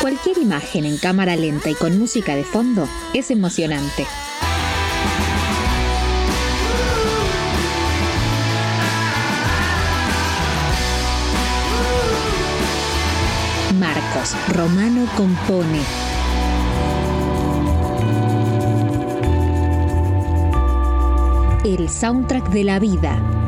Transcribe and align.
Cualquier 0.00 0.38
imagen 0.38 0.86
en 0.86 0.96
cámara 0.96 1.36
lenta 1.36 1.68
y 1.68 1.74
con 1.74 1.98
música 1.98 2.34
de 2.34 2.42
fondo 2.42 2.88
es 3.12 3.30
emocionante. 3.30 4.06
Marcos 13.78 14.34
Romano 14.48 15.06
compone. 15.18 15.82
El 21.62 21.90
soundtrack 21.90 22.48
de 22.48 22.64
la 22.64 22.78
vida. 22.78 23.39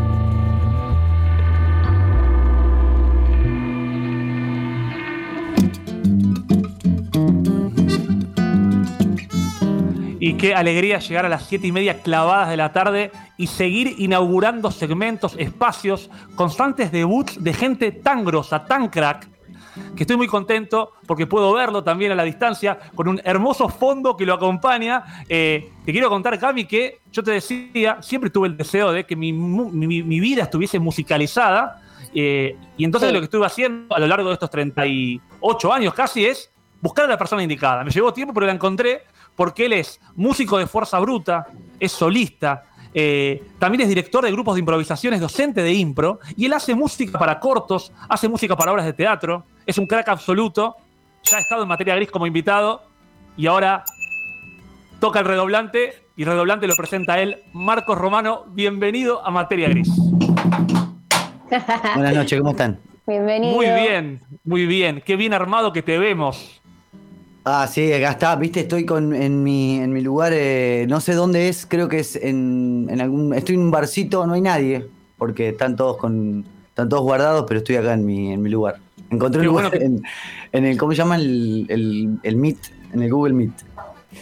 Y 10.25 10.35
qué 10.35 10.54
alegría 10.54 11.00
llegar 11.00 11.26
a 11.26 11.29
las 11.29 11.49
siete 11.49 11.67
y 11.67 11.72
media 11.72 12.00
clavadas 12.00 12.49
de 12.49 12.57
la 12.57 12.72
tarde 12.72 13.11
y 13.36 13.49
seguir 13.49 13.96
inaugurando 13.99 14.71
segmentos, 14.71 15.35
espacios, 15.36 16.11
constantes 16.36 16.93
debuts 16.93 17.43
de 17.43 17.53
gente 17.53 17.90
tan 17.90 18.25
grosa, 18.25 18.64
tan 18.64 18.89
crack, 18.89 19.29
que 19.96 20.04
estoy 20.04 20.16
muy 20.16 20.29
contento 20.29 20.93
porque 21.08 21.27
puedo 21.27 21.53
verlo 21.53 21.82
también 21.82 22.13
a 22.13 22.14
la 22.14 22.22
distancia 22.22 22.79
con 22.94 23.08
un 23.08 23.21
hermoso 23.25 23.68
fondo 23.68 24.16
que 24.16 24.25
lo 24.25 24.35
acompaña. 24.35 25.25
Eh, 25.29 25.72
te 25.85 25.90
quiero 25.90 26.08
contar, 26.08 26.39
Cami, 26.39 26.66
que 26.66 27.00
yo 27.11 27.25
te 27.25 27.32
decía, 27.32 28.00
siempre 28.00 28.30
tuve 28.30 28.46
el 28.46 28.57
deseo 28.57 28.93
de 28.93 29.02
que 29.02 29.16
mi, 29.16 29.32
vida 30.21 30.44
estuviese 30.44 30.79
musicalizada. 30.79 31.82
Eh, 32.14 32.56
y 32.77 32.84
entonces 32.84 33.12
lo 33.12 33.19
que 33.19 33.25
estuve 33.25 33.44
haciendo 33.44 33.92
a 33.92 33.98
lo 33.98 34.06
largo 34.06 34.28
de 34.28 34.34
estos 34.34 34.50
38 34.50 35.72
años 35.72 35.94
casi 35.94 36.27
es 36.27 36.52
buscar 36.80 37.06
a 37.06 37.08
la 37.08 37.19
persona 37.19 37.42
indicada. 37.42 37.82
Me 37.82 37.91
llevó 37.91 38.12
tiempo, 38.12 38.32
pero 38.32 38.47
la 38.47 38.52
encontré 38.52 39.02
porque 39.36 39.66
él 39.66 39.72
es 39.72 40.00
músico 40.14 40.58
de 40.58 40.66
fuerza 40.66 40.98
bruta, 40.98 41.47
es 41.80 41.92
solista, 41.92 42.64
eh, 42.94 43.42
también 43.58 43.83
es 43.83 43.88
director 43.88 44.25
de 44.25 44.30
grupos 44.30 44.55
de 44.55 44.61
improvisaciones, 44.61 45.20
docente 45.20 45.62
de 45.62 45.72
impro, 45.72 46.20
y 46.36 46.47
él 46.47 46.52
hace 46.52 46.75
música 46.75 47.19
para 47.19 47.41
cortos, 47.41 47.92
hace 48.08 48.28
música 48.28 48.56
para 48.56 48.72
obras 48.72 48.84
de 48.84 48.92
teatro, 48.92 49.44
es 49.66 49.78
un 49.78 49.86
crack 49.86 50.08
absoluto, 50.08 50.77
ya 51.22 51.38
ha 51.38 51.41
estado 51.41 51.62
en 51.62 51.69
materia 51.69 51.94
gris 51.97 52.10
como 52.10 52.27
invitado, 52.27 52.83
y 53.36 53.47
ahora 53.47 53.84
toca 55.00 55.20
el 55.20 55.25
redoblante, 55.25 56.03
y 56.16 56.22
el 56.22 56.28
redoblante 56.28 56.66
lo 56.66 56.77
presenta 56.77 57.20
él, 57.20 57.42
Marcos 57.53 57.97
Romano, 57.97 58.44
bienvenido 58.48 59.27
a 59.27 59.30
Materia 59.30 59.69
Gris. 59.69 59.88
Buenas 61.94 62.14
noches, 62.14 62.38
¿cómo 62.38 62.50
están? 62.50 62.78
Bienvenido. 63.06 63.55
Muy 63.55 63.66
bien, 63.66 64.20
muy 64.44 64.66
bien, 64.66 65.03
qué 65.05 65.16
bien 65.16 65.34
armado 65.34 65.72
que 65.72 65.83
te 65.83 65.98
vemos. 65.98 66.61
Ah, 67.44 67.66
sí, 67.66 67.92
acá 67.92 68.10
está, 68.10 68.36
viste, 68.36 68.60
estoy 68.60 68.86
con, 68.86 69.12
en, 69.14 69.42
mi, 69.42 69.80
en 69.80 69.92
mi 69.92 70.00
lugar, 70.00 70.32
eh, 70.32 70.86
no 70.88 71.00
sé 71.00 71.14
dónde 71.14 71.48
es, 71.48 71.66
creo 71.66 71.88
que 71.88 71.98
es 71.98 72.14
en, 72.14 72.88
algún, 73.00 73.34
estoy 73.34 73.56
en 73.56 73.62
un 73.62 73.70
barcito, 73.72 74.24
no 74.26 74.34
hay 74.34 74.40
nadie, 74.40 74.86
porque 75.18 75.48
están 75.48 75.74
todos 75.74 75.96
con, 75.96 76.44
están 76.68 76.88
todos 76.88 77.02
guardados, 77.02 77.44
pero 77.48 77.58
estoy 77.58 77.76
acá 77.76 77.94
en 77.94 78.06
mi, 78.06 78.32
en 78.32 78.42
mi 78.42 78.48
lugar. 78.48 78.76
Encontré 79.10 79.40
un 79.40 79.46
lugar 79.46 79.74
en, 79.74 80.04
el, 80.52 80.78
¿cómo 80.78 80.92
se 80.92 80.98
llama? 80.98 81.16
El, 81.16 81.66
el, 82.22 82.36
Meet, 82.36 82.58
en 82.92 83.02
el 83.02 83.10
Google 83.10 83.34
Meet. 83.34 83.52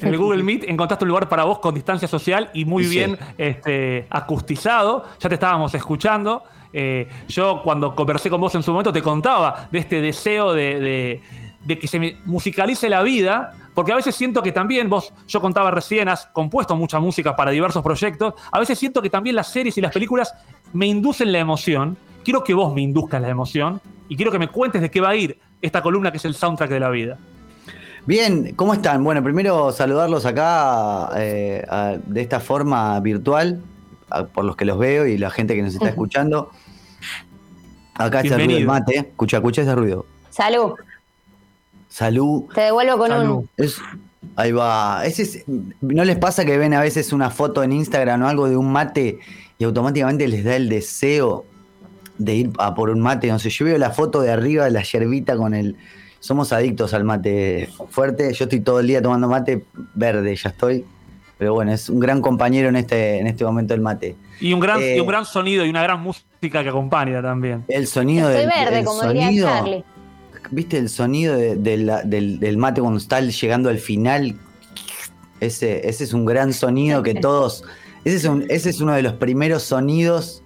En 0.00 0.08
el 0.08 0.16
Google 0.16 0.42
Meet 0.42 0.64
encontraste 0.68 1.04
un 1.04 1.10
lugar 1.10 1.28
para 1.28 1.44
vos 1.44 1.58
con 1.58 1.74
distancia 1.74 2.08
social 2.08 2.50
y 2.54 2.64
muy 2.64 2.86
bien 2.86 3.18
este, 3.36 4.06
acustizado. 4.08 5.04
Ya 5.20 5.28
te 5.28 5.34
estábamos 5.34 5.74
escuchando. 5.74 6.42
Eh, 6.72 7.06
yo 7.28 7.60
cuando 7.62 7.94
conversé 7.94 8.30
con 8.30 8.40
vos 8.40 8.54
en 8.54 8.62
su 8.62 8.70
momento 8.70 8.92
te 8.92 9.02
contaba 9.02 9.68
de 9.70 9.78
este 9.80 10.00
deseo 10.00 10.52
de 10.52 10.80
de 10.80 11.22
que 11.66 11.86
se 11.86 12.16
musicalice 12.24 12.88
la 12.88 13.02
vida, 13.02 13.52
porque 13.74 13.92
a 13.92 13.96
veces 13.96 14.14
siento 14.14 14.42
que 14.42 14.52
también, 14.52 14.88
vos, 14.88 15.12
yo 15.28 15.40
contaba 15.40 15.70
recién, 15.70 16.08
has 16.08 16.26
compuesto 16.26 16.74
mucha 16.74 16.98
música 16.98 17.36
para 17.36 17.50
diversos 17.50 17.82
proyectos, 17.82 18.34
a 18.50 18.58
veces 18.58 18.78
siento 18.78 19.02
que 19.02 19.10
también 19.10 19.36
las 19.36 19.48
series 19.48 19.76
y 19.78 19.80
las 19.80 19.92
películas 19.92 20.34
me 20.72 20.86
inducen 20.86 21.32
la 21.32 21.38
emoción, 21.38 21.96
quiero 22.24 22.42
que 22.42 22.54
vos 22.54 22.74
me 22.74 22.80
induzcas 22.80 23.20
la 23.20 23.28
emoción 23.28 23.80
y 24.08 24.16
quiero 24.16 24.32
que 24.32 24.38
me 24.38 24.48
cuentes 24.48 24.80
de 24.80 24.90
qué 24.90 25.00
va 25.00 25.10
a 25.10 25.16
ir 25.16 25.38
esta 25.62 25.82
columna 25.82 26.10
que 26.10 26.16
es 26.16 26.24
el 26.24 26.34
soundtrack 26.34 26.70
de 26.70 26.80
la 26.80 26.90
vida. 26.90 27.18
Bien, 28.06 28.54
¿cómo 28.56 28.72
están? 28.72 29.04
Bueno, 29.04 29.22
primero 29.22 29.72
saludarlos 29.72 30.24
acá 30.24 31.10
eh, 31.16 31.64
de 32.06 32.20
esta 32.20 32.40
forma 32.40 32.98
virtual, 33.00 33.62
por 34.32 34.44
los 34.44 34.56
que 34.56 34.64
los 34.64 34.78
veo 34.78 35.06
y 35.06 35.18
la 35.18 35.30
gente 35.30 35.54
que 35.54 35.62
nos 35.62 35.74
está 35.74 35.90
escuchando. 35.90 36.50
Acá 37.94 38.20
está 38.20 38.36
el 38.36 38.46
ruido 38.46 38.58
del 38.58 38.66
mate, 38.66 38.98
escucha, 38.98 39.36
escucha 39.36 39.62
ese 39.62 39.74
ruido. 39.74 40.06
Salud. 40.30 40.72
Salud. 41.90 42.44
Te 42.54 42.62
devuelvo 42.62 42.98
con 42.98 43.12
un. 43.12 43.50
ahí 44.36 44.52
va. 44.52 45.04
Ese 45.04 45.44
¿No 45.80 46.04
les 46.04 46.16
pasa 46.18 46.44
que 46.44 46.56
ven 46.56 46.72
a 46.72 46.80
veces 46.80 47.12
una 47.12 47.30
foto 47.30 47.62
en 47.62 47.72
Instagram 47.72 48.22
o 48.22 48.28
algo 48.28 48.48
de 48.48 48.56
un 48.56 48.70
mate 48.72 49.18
y 49.58 49.64
automáticamente 49.64 50.26
les 50.28 50.44
da 50.44 50.56
el 50.56 50.68
deseo 50.68 51.44
de 52.16 52.34
ir 52.34 52.50
a 52.58 52.74
por 52.74 52.90
un 52.90 53.00
mate? 53.00 53.26
No 53.26 53.40
sé, 53.40 53.50
yo 53.50 53.66
veo 53.66 53.76
la 53.76 53.90
foto 53.90 54.22
de 54.22 54.30
arriba 54.30 54.64
de 54.64 54.70
la 54.70 54.82
yerbita 54.82 55.36
con 55.36 55.52
el. 55.52 55.76
Somos 56.20 56.52
adictos 56.52 56.94
al 56.94 57.02
mate 57.02 57.68
fuerte. 57.88 58.32
Yo 58.34 58.44
estoy 58.44 58.60
todo 58.60 58.78
el 58.80 58.86
día 58.86 59.02
tomando 59.02 59.26
mate 59.26 59.64
verde, 59.94 60.36
ya 60.36 60.50
estoy. 60.50 60.84
Pero 61.38 61.54
bueno, 61.54 61.72
es 61.72 61.88
un 61.88 61.98
gran 61.98 62.20
compañero 62.20 62.68
en 62.68 62.76
este, 62.76 63.18
en 63.18 63.26
este 63.26 63.44
momento 63.44 63.74
el 63.74 63.80
mate. 63.80 64.14
Y 64.40 64.52
un 64.52 64.60
gran, 64.60 64.76
un 64.76 64.82
eh, 64.84 65.02
gran 65.06 65.24
sonido 65.24 65.64
y 65.64 65.70
una 65.70 65.82
gran 65.82 66.00
música 66.02 66.62
que 66.62 66.68
acompaña 66.68 67.20
también. 67.20 67.64
El 67.66 67.86
sonido 67.86 68.30
Estoy 68.30 68.46
verde, 68.46 68.84
como 68.84 69.00
sonido, 69.00 69.48
Charlie. 69.48 69.84
¿Viste 70.50 70.78
el 70.78 70.88
sonido 70.88 71.36
del, 71.36 72.56
mate 72.58 72.80
cuando 72.80 72.98
está 72.98 73.20
llegando 73.20 73.68
al 73.68 73.78
final? 73.78 74.36
Ese, 75.38 75.88
ese 75.88 76.04
es 76.04 76.12
un 76.12 76.26
gran 76.26 76.52
sonido 76.52 77.02
que 77.02 77.14
todos. 77.14 77.64
Ese 78.04 78.16
es, 78.16 78.24
ese 78.48 78.70
es 78.70 78.80
uno 78.80 78.92
de 78.92 79.02
los 79.02 79.12
primeros 79.14 79.62
sonidos 79.62 80.42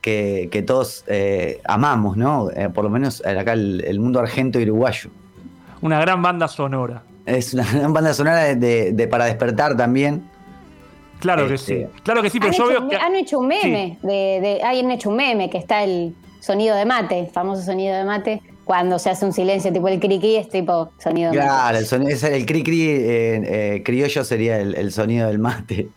que, 0.00 0.64
todos 0.66 1.04
eh, 1.06 1.60
amamos, 1.64 2.16
¿no? 2.16 2.50
Eh, 2.50 2.68
por 2.68 2.84
lo 2.84 2.90
menos 2.90 3.24
acá 3.24 3.52
el, 3.52 4.00
mundo 4.00 4.18
argento 4.18 4.58
y 4.58 4.64
uruguayo. 4.64 5.10
Una 5.80 6.00
gran 6.00 6.20
banda 6.20 6.48
sonora. 6.48 7.04
Es 7.24 7.54
una 7.54 7.64
gran 7.72 7.92
banda 7.92 8.12
sonora 8.12 8.54
de, 8.54 9.08
para 9.10 9.26
despertar 9.26 9.76
también. 9.76 10.28
Claro 11.20 11.46
que 11.46 11.56
sí. 11.56 11.74
Este, 11.74 11.90
claro 12.02 12.22
que 12.22 12.28
sí, 12.28 12.40
pero 12.40 12.52
yo 12.52 12.66
veo 12.66 12.88
que. 12.88 12.96
Han 12.96 13.14
hecho 13.14 13.38
un 13.38 13.46
meme. 13.46 13.98
De, 14.02 14.60
han 14.64 14.90
hecho 14.90 15.10
un 15.10 15.16
meme 15.16 15.48
que 15.48 15.58
está 15.58 15.84
el 15.84 16.14
sonido 16.40 16.76
de 16.76 16.84
mate, 16.84 17.20
el 17.20 17.28
famoso 17.28 17.62
sonido 17.62 17.96
de 17.96 18.04
mate 18.04 18.42
cuando 18.64 18.98
se 18.98 19.10
hace 19.10 19.24
un 19.24 19.32
silencio, 19.32 19.72
tipo 19.72 19.88
el 19.88 20.00
cri 20.00 20.18
cri 20.18 20.36
es 20.36 20.48
tipo 20.48 20.90
sonido. 20.98 21.32
Claro, 21.32 21.78
el, 21.78 21.86
sonido, 21.86 22.26
el 22.26 22.46
cri 22.46 22.62
cri 22.62 22.82
eh, 22.82 23.04
eh, 23.76 23.82
criollo 23.84 24.24
sería 24.24 24.58
el, 24.58 24.92
sonido 24.92 25.28
del 25.28 25.38
mate. 25.38 25.88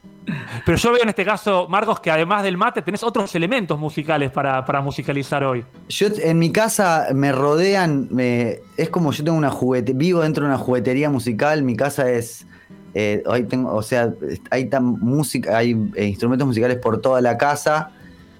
Pero 0.65 0.77
yo 0.77 0.91
veo 0.91 1.03
en 1.03 1.09
este 1.09 1.23
caso, 1.23 1.67
Marcos, 1.69 2.01
que 2.01 2.11
además 2.11 2.43
del 2.43 2.57
mate 2.57 2.81
tenés 2.81 3.01
otros 3.01 3.33
elementos 3.35 3.79
musicales 3.79 4.29
para, 4.29 4.81
musicalizar 4.81 5.41
hoy. 5.45 5.63
Yo 5.87 6.07
en 6.21 6.37
mi 6.37 6.51
casa 6.51 7.07
me 7.13 7.31
rodean, 7.31 8.09
es 8.19 8.89
como 8.89 9.13
yo 9.13 9.23
tengo 9.23 9.37
una 9.37 9.49
juguete, 9.49 9.93
vivo 9.93 10.21
dentro 10.21 10.43
de 10.43 10.49
una 10.49 10.57
juguetería 10.57 11.09
musical, 11.09 11.63
mi 11.63 11.77
casa 11.77 12.11
es, 12.11 12.45
eh, 12.93 13.23
hoy 13.25 13.45
tengo, 13.45 13.73
o 13.73 13.81
sea, 13.81 14.13
hay 14.51 14.65
tan 14.65 14.83
música, 14.83 15.57
hay 15.57 15.69
instrumentos 15.97 16.45
musicales 16.45 16.77
por 16.79 16.99
toda 16.99 17.21
la 17.21 17.37
casa, 17.37 17.91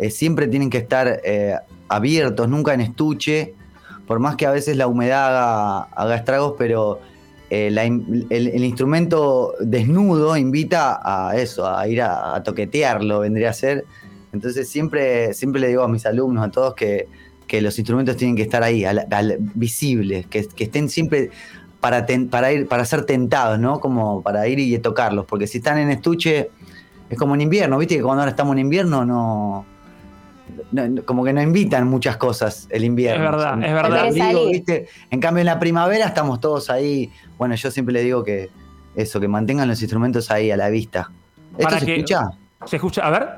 siempre 0.10 0.48
tienen 0.48 0.70
que 0.70 0.80
estar 0.80 1.22
abiertos, 1.88 2.50
nunca 2.50 2.74
en 2.74 2.82
estuche 2.82 3.56
por 4.08 4.20
más 4.20 4.38
que 4.38 4.46
a 4.46 4.52
veces 4.52 4.78
la 4.78 4.88
humedad 4.88 5.88
haga, 5.92 6.16
estragos, 6.16 6.56
pero 6.58 7.00
eh, 7.50 7.68
el, 7.68 8.64
instrumento 8.64 9.54
desnudo 9.60 10.38
invita 10.38 11.00
a 11.04 11.36
eso, 11.36 11.68
a 11.68 11.88
ir 11.88 12.02
a, 12.02 12.42
toquetearlo, 12.44 13.20
vendría 13.20 13.50
a 13.50 13.54
ser. 13.54 13.86
Entonces 14.32 14.70
siempre, 14.70 15.34
siempre 15.34 15.60
le 15.60 15.68
digo 15.68 15.84
a 15.84 15.88
mis 15.90 16.06
alumnos, 16.06 16.48
a 16.48 16.50
todos, 16.50 16.74
que, 16.74 17.08
los 17.62 17.78
instrumentos 17.78 18.16
tienen 18.16 18.36
que 18.36 18.44
estar 18.44 18.64
ahí, 18.64 18.86
visibles, 19.54 20.26
que, 20.28 20.48
estén 20.58 20.90
siempre 20.90 21.30
para, 21.82 22.06
para, 22.30 22.54
ir, 22.54 22.68
para 22.68 22.86
ser 22.86 23.06
tentados, 23.06 23.60
¿no? 23.60 23.82
Como 23.82 24.22
para 24.22 24.48
ir 24.48 24.60
y 24.60 24.78
tocarlos, 24.80 25.26
porque 25.26 25.48
si 25.48 25.58
están 25.58 25.78
en 25.78 25.90
estuche, 25.90 26.50
es 27.10 27.18
como 27.18 27.36
en 27.36 27.42
invierno, 27.42 27.78
¿viste? 27.78 27.98
Que 27.98 28.04
cuando 28.04 28.22
ahora 28.22 28.32
estamos 28.32 28.54
en 28.54 28.60
invierno 28.60 29.06
no 29.06 29.77
como 31.06 31.24
que 31.24 31.34
no 31.34 31.42
invitan 31.42 31.88
muchas 31.88 32.18
cosas 32.18 32.68
el 32.70 32.84
invierno. 32.84 33.26
Es 33.26 33.32
verdad, 33.32 33.64
es 33.64 33.74
verdad. 33.74 34.86
En 35.10 35.20
cambio, 35.20 35.42
en 35.42 35.46
la 35.46 35.60
primavera 35.60 36.06
estamos 36.06 36.40
todos 36.40 36.70
ahí. 36.70 37.12
Bueno, 37.38 37.56
yo 37.56 37.72
siempre 37.72 37.94
le 37.94 38.04
digo 38.04 38.24
que 38.24 38.50
eso, 38.96 39.20
que 39.20 39.28
mantengan 39.28 39.68
los 39.68 39.82
instrumentos 39.82 40.32
ahí 40.32 40.52
a 40.52 40.58
la 40.58 40.70
vista. 40.70 41.12
¿Esto 41.58 41.80
se 41.80 41.94
escucha? 41.94 42.32
¿Se 42.66 42.76
escucha? 42.78 43.06
A 43.06 43.10
ver. 43.10 43.30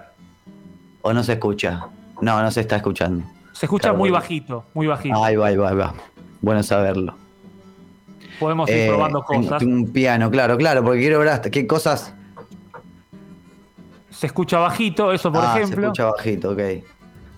¿O 1.01 1.13
no 1.13 1.23
se 1.23 1.33
escucha? 1.33 1.87
No, 2.21 2.41
no 2.41 2.51
se 2.51 2.61
está 2.61 2.77
escuchando. 2.77 3.25
Se 3.53 3.65
escucha 3.65 3.93
muy 3.93 4.09
bajito, 4.09 4.65
muy 4.73 4.87
bajito. 4.87 5.23
Ahí 5.23 5.35
va, 5.35 5.47
ahí 5.47 5.57
va, 5.57 5.69
ahí 5.69 5.75
va. 5.75 5.93
Bueno 6.41 6.63
saberlo. 6.63 7.15
Podemos 8.39 8.69
ir 8.69 8.77
eh, 8.77 8.87
probando 8.87 9.21
cosas. 9.23 9.61
Un 9.61 9.91
piano, 9.91 10.31
claro, 10.31 10.57
claro, 10.57 10.83
porque 10.83 10.99
quiero 11.01 11.19
ver 11.19 11.29
hasta 11.29 11.49
qué 11.49 11.67
cosas. 11.67 12.13
Se 14.09 14.27
escucha 14.27 14.59
bajito, 14.59 15.11
eso 15.11 15.31
por 15.31 15.43
ejemplo. 15.43 15.75
Se 15.75 15.81
escucha 15.81 16.05
bajito, 16.05 16.51
ok. 16.51 16.61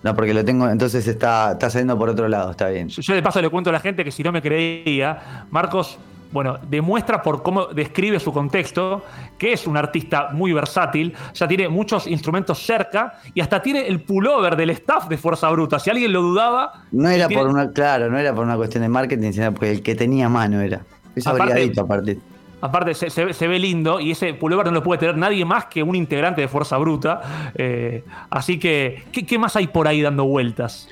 No, 0.02 0.14
porque 0.16 0.34
lo 0.34 0.44
tengo, 0.44 0.68
entonces 0.68 1.06
está, 1.06 1.52
está 1.52 1.70
saliendo 1.70 1.96
por 1.96 2.08
otro 2.08 2.28
lado, 2.28 2.50
está 2.50 2.68
bien. 2.68 2.88
Yo, 2.88 3.14
de 3.14 3.22
paso 3.22 3.40
le 3.40 3.48
cuento 3.48 3.70
a 3.70 3.72
la 3.72 3.80
gente 3.80 4.04
que 4.04 4.10
si 4.10 4.22
no 4.22 4.32
me 4.32 4.42
creía, 4.42 5.46
Marcos 5.50 5.98
bueno, 6.32 6.58
demuestra 6.68 7.22
por 7.22 7.42
cómo 7.42 7.66
describe 7.66 8.18
su 8.18 8.32
contexto 8.32 9.04
que 9.36 9.52
es 9.52 9.66
un 9.66 9.76
artista 9.76 10.30
muy 10.32 10.52
versátil, 10.52 11.14
ya 11.34 11.46
tiene 11.46 11.68
muchos 11.68 12.06
instrumentos 12.06 12.58
cerca 12.58 13.20
y 13.34 13.40
hasta 13.40 13.60
tiene 13.60 13.86
el 13.86 14.00
pullover 14.00 14.56
del 14.56 14.70
staff 14.70 15.08
de 15.08 15.18
Fuerza 15.18 15.50
Bruta. 15.50 15.78
Si 15.78 15.90
alguien 15.90 16.10
lo 16.12 16.22
dudaba. 16.22 16.84
No 16.90 17.08
era 17.10 17.28
por 17.28 17.46
una, 17.46 17.70
claro, 17.70 18.08
no 18.10 18.18
era 18.18 18.34
por 18.34 18.44
una 18.44 18.56
cuestión 18.56 18.82
de 18.82 18.88
marketing, 18.88 19.32
sino 19.32 19.52
porque 19.52 19.72
el 19.72 19.82
que 19.82 19.94
tenía 19.94 20.28
mano 20.30 20.60
era. 20.60 20.80
Es 21.14 21.26
aparte, 21.26 21.72
aparte. 21.76 22.18
Aparte, 22.62 22.94
se, 22.94 23.46
ve 23.48 23.58
lindo 23.58 24.00
y 24.00 24.12
ese 24.12 24.32
pullover 24.32 24.66
no 24.66 24.72
lo 24.72 24.82
puede 24.82 25.00
tener 25.00 25.18
nadie 25.18 25.44
más 25.44 25.66
que 25.66 25.82
un 25.82 25.94
integrante 25.94 26.40
de 26.40 26.48
Fuerza 26.48 26.78
Bruta. 26.78 27.52
Eh, 27.54 28.04
así 28.30 28.58
que, 28.58 29.04
¿qué, 29.12 29.38
más 29.38 29.54
hay 29.56 29.66
por 29.66 29.86
ahí 29.86 30.00
dando 30.00 30.24
vueltas? 30.24 30.88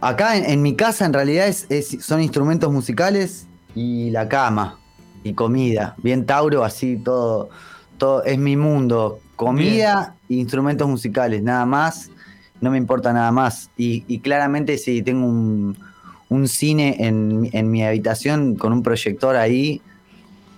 Acá 0.00 0.36
en, 0.36 0.62
mi 0.62 0.74
casa, 0.74 1.06
en 1.06 1.12
realidad, 1.12 1.46
es, 1.46 1.98
son 2.00 2.20
instrumentos 2.20 2.72
musicales 2.72 3.46
y 3.76 4.10
la 4.10 4.28
cama 4.28 4.78
y 5.22 5.34
comida. 5.34 5.94
Bien 5.98 6.26
Tauro, 6.26 6.64
así 6.64 6.96
todo 6.96 7.50
todo, 8.00 8.24
es 8.24 8.38
mi 8.38 8.56
mundo. 8.56 9.20
Comida 9.36 10.16
e 10.28 10.34
instrumentos 10.34 10.88
musicales, 10.88 11.40
nada 11.44 11.64
más. 11.64 12.10
No 12.60 12.72
me 12.72 12.78
importa 12.78 13.12
nada 13.12 13.30
más. 13.30 13.70
Y, 13.76 14.18
claramente 14.18 14.76
si 14.76 15.02
tengo 15.02 15.26
un, 15.26 16.48
cine 16.48 16.96
en, 16.98 17.70
mi 17.70 17.84
habitación 17.84 18.56
con 18.56 18.72
un 18.72 18.82
proyector 18.82 19.36
ahí, 19.36 19.80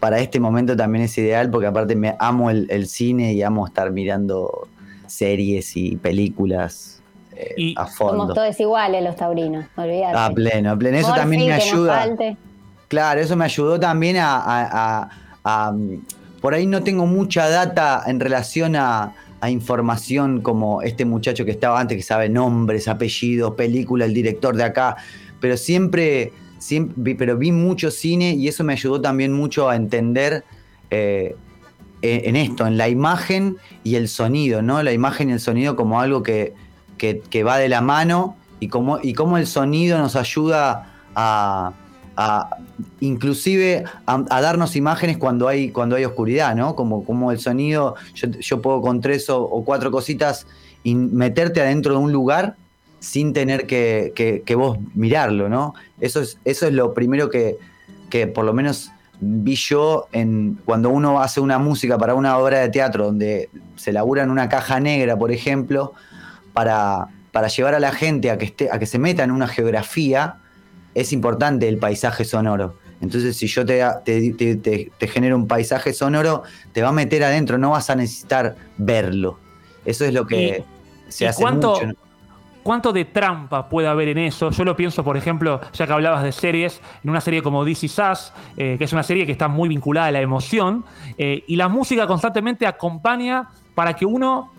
para 0.02 0.19
este 0.19 0.40
momento 0.40 0.76
también 0.76 1.04
es 1.04 1.16
ideal 1.16 1.49
porque 1.49 1.69
aparte 1.69 1.94
me 1.94 2.16
amo 2.19 2.50
el, 2.50 2.87
cine 2.88 3.34
y 3.34 3.43
amo 3.43 3.64
estar 3.66 3.93
mirando 3.93 4.66
series 5.06 5.76
y 5.76 5.96
películas 5.96 7.00
eh, 7.37 7.72
a 7.76 7.87
fondo. 7.87 8.22
Somos 8.22 8.34
todos 8.34 8.58
iguales 8.58 9.04
los 9.04 9.14
taurinos, 9.14 9.64
olvídate. 9.76 10.19
A 10.19 10.31
pleno, 10.31 10.72
a 10.72 10.76
pleno. 10.76 10.99
Eso 10.99 11.14
también 11.14 11.46
me 11.46 11.52
ayuda. 11.52 12.08
Claro, 12.88 13.20
eso 13.20 13.37
me 13.37 13.44
ayudó 13.44 13.78
también 13.78 14.16
a 14.19 15.08
por 16.43 16.54
ahí 16.54 16.66
no 16.66 16.82
tengo 16.82 17.06
mucha 17.06 17.49
data 17.49 18.02
en 18.04 18.19
relación 18.19 18.75
a, 18.76 19.14
información 19.49 20.40
como 20.40 20.82
este 20.82 21.04
muchacho 21.04 21.44
que 21.44 21.50
estaba 21.50 21.81
antes, 21.81 21.96
que 21.96 22.02
sabe 22.04 22.28
nombres, 22.28 22.87
apellidos, 22.87 23.54
película, 23.54 24.04
el 24.04 24.14
director 24.14 24.54
de 24.54 24.62
acá, 24.62 24.96
pero 25.40 25.56
siempre, 25.56 26.32
siempre 26.62 27.14
pero 27.17 27.37
vi 27.37 27.53
mucho 27.53 27.91
cine 27.91 28.35
y 28.35 28.49
eso 28.49 28.62
me 28.62 28.75
ayudó 28.75 29.00
también 29.00 29.32
mucho 29.32 29.69
a 29.69 29.76
entender 29.76 30.44
eh, 30.91 31.35
en 32.03 32.35
esto, 32.35 32.67
en 32.67 32.76
la 32.76 32.88
imagen 32.88 33.56
y 33.85 33.94
el 33.94 34.09
sonido, 34.09 34.61
¿no? 34.61 34.82
La 34.82 34.93
imagen 34.93 35.31
y 35.31 35.32
el 35.35 35.41
sonido 35.41 35.76
como 35.76 36.00
algo 36.00 36.23
que, 36.23 36.55
que, 36.99 37.44
va 37.44 37.59
de 37.59 37.69
la 37.69 37.81
mano 37.81 38.37
y 38.59 38.69
cómo, 38.69 38.99
y 39.03 39.12
cómo 39.12 39.38
el 39.38 39.47
sonido 39.47 39.99
nos 39.99 40.17
ayuda 40.17 40.93
a, 41.14 41.73
inclusive 43.00 43.85
a, 44.06 44.41
darnos 44.41 44.75
imágenes 44.76 45.17
cuando 45.17 45.47
hay, 45.49 45.70
cuando 45.70 45.97
hay 45.97 46.05
oscuridad, 46.05 46.56
¿no? 46.56 46.75
Como, 46.75 47.05
como 47.05 47.31
el 47.31 47.38
sonido, 47.38 47.94
yo, 48.14 48.61
puedo 48.61 48.81
con 48.81 49.00
tres 49.00 49.31
o, 49.31 49.62
cuatro 49.64 49.91
cositas 49.91 50.47
y 50.82 50.94
meterte 50.94 51.61
adentro 51.61 51.93
de 51.93 51.99
un 51.99 52.12
lugar 52.12 52.56
sin 53.02 53.32
tener 53.32 53.66
que, 53.66 54.54
vos 54.56 54.78
mirarlo, 54.94 55.49
¿no? 55.49 55.75
Eso 56.00 56.20
es, 56.20 56.38
eso 56.44 56.66
es 56.69 56.72
lo 56.72 56.94
primero 56.94 57.28
que, 57.31 57.58
por 58.32 58.44
lo 58.44 58.52
menos 58.52 58.93
vi 59.20 59.56
yo 59.56 60.06
en, 60.12 60.58
cuando 60.64 60.88
uno 60.90 61.20
hace 61.20 61.40
una 61.40 61.58
música 61.58 61.99
para 61.99 62.14
una 62.14 62.38
obra 62.38 62.60
de 62.60 62.69
teatro 62.69 63.06
donde 63.06 63.50
se 63.76 63.93
labura 63.93 64.22
en 64.22 64.31
una 64.31 64.49
caja 64.49 64.78
negra, 64.78 65.19
por 65.19 65.32
ejemplo, 65.32 65.94
para, 66.52 67.08
para 67.32 67.49
llevar 67.49 67.75
a 67.75 67.81
la 67.81 67.90
gente 67.90 68.31
a 68.31 68.38
que, 68.38 68.44
esté, 68.44 68.70
a 68.70 68.78
que 68.78 68.87
se 68.87 69.00
meta 69.00 69.25
en 69.25 69.32
una 69.32 69.49
geografía 69.49 70.37
es 70.94 71.12
importante 71.12 71.69
el 71.69 71.78
paisaje 71.78 72.25
sonoro. 72.25 72.76
Entonces, 73.00 73.37
si 73.37 73.49
yo 73.49 73.66
te, 73.66 73.82
te, 74.04 75.08
genero 75.08 75.34
un 75.34 75.49
paisaje 75.49 75.93
sonoro, 75.93 76.44
te 76.72 76.82
va 76.82 76.90
a 76.90 76.93
meter 76.93 77.25
adentro, 77.25 77.58
no 77.58 77.70
vas 77.70 77.90
a 77.90 77.96
necesitar 77.96 78.54
verlo. 78.78 79.40
Eso 79.84 80.04
es 80.04 80.14
lo 80.14 80.25
que 80.25 80.62
se 81.08 81.26
hace 81.26 81.43
cuánto, 81.43 81.81
mucho. 81.81 81.96
¿Cuánto 82.62 82.93
de 82.93 83.05
trampa 83.05 83.69
puede 83.69 83.88
haber 83.88 84.09
en 84.09 84.19
eso? 84.19 84.50
Yo 84.50 84.64
lo 84.64 84.76
pienso, 84.76 85.03
por 85.03 85.17
ejemplo, 85.17 85.61
ya 85.73 85.87
que 85.87 85.93
hablabas 85.93 86.23
de 86.23 86.31
series, 86.31 86.81
en 87.03 87.11
una 87.11 87.20
serie 87.20 87.43
como 87.43 87.64
DC 87.64 87.88
Sass, 87.88 88.32
eh, 88.56 88.76
que 88.79 88.85
es 88.85 88.93
una 88.93 89.03
serie 89.03 89.26
que 89.26 89.32
está 89.32 89.49
muy 89.49 89.69
vinculada 89.69 90.06
a 90.06 90.12
la 90.12 90.20
emoción, 90.20 90.85
eh, 91.19 91.43
y 91.49 91.56
la 91.56 91.69
música 91.69 92.06
constantemente 92.06 92.67
acompaña 92.67 93.49
para 93.75 93.94
que 93.94 94.06
uno 94.06 94.53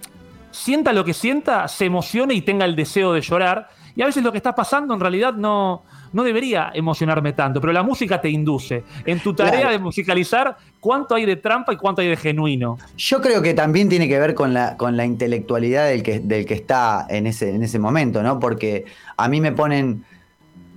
sienta 0.51 0.91
lo 0.91 1.05
que 1.05 1.13
sienta, 1.13 1.67
se 1.67 1.85
emocione 1.85 2.33
y 2.33 2.41
tenga 2.41 2.65
el 2.65 2.75
deseo 2.75 3.13
de 3.13 3.21
llorar. 3.21 3.69
Y 3.95 4.01
a 4.01 4.05
veces 4.05 4.23
lo 4.23 4.31
que 4.31 4.37
está 4.37 4.55
pasando 4.55 4.93
en 4.93 4.99
realidad 4.99 5.33
no, 5.33 5.83
no 6.13 6.23
debería 6.23 6.71
emocionarme 6.73 7.33
tanto, 7.33 7.59
pero 7.59 7.73
la 7.73 7.83
música 7.83 8.21
te 8.21 8.29
induce. 8.29 8.83
En 9.05 9.19
tu 9.19 9.33
tarea 9.33 9.69
de 9.69 9.79
musicalizar, 9.79 10.57
¿cuánto 10.79 11.15
hay 11.15 11.25
de 11.25 11.35
trampa 11.35 11.73
y 11.73 11.77
cuánto 11.77 12.01
hay 12.01 12.07
de 12.07 12.17
genuino? 12.17 12.77
Yo 12.97 13.21
creo 13.21 13.41
que 13.41 13.53
también 13.53 13.89
tiene 13.89 14.07
que 14.07 14.19
ver 14.19 14.33
con 14.33 14.53
la, 14.53 14.77
con 14.77 14.97
la 14.97 15.05
intelectualidad 15.05 15.87
del 15.87 16.03
que, 16.03 16.19
del 16.19 16.45
que 16.45 16.53
está 16.53 17.05
en 17.09 17.27
ese, 17.27 17.49
en 17.49 17.63
ese 17.63 17.79
momento, 17.79 18.23
¿no? 18.23 18.39
Porque 18.39 18.85
a 19.17 19.27
mí 19.27 19.41
me 19.41 19.51
ponen. 19.51 20.05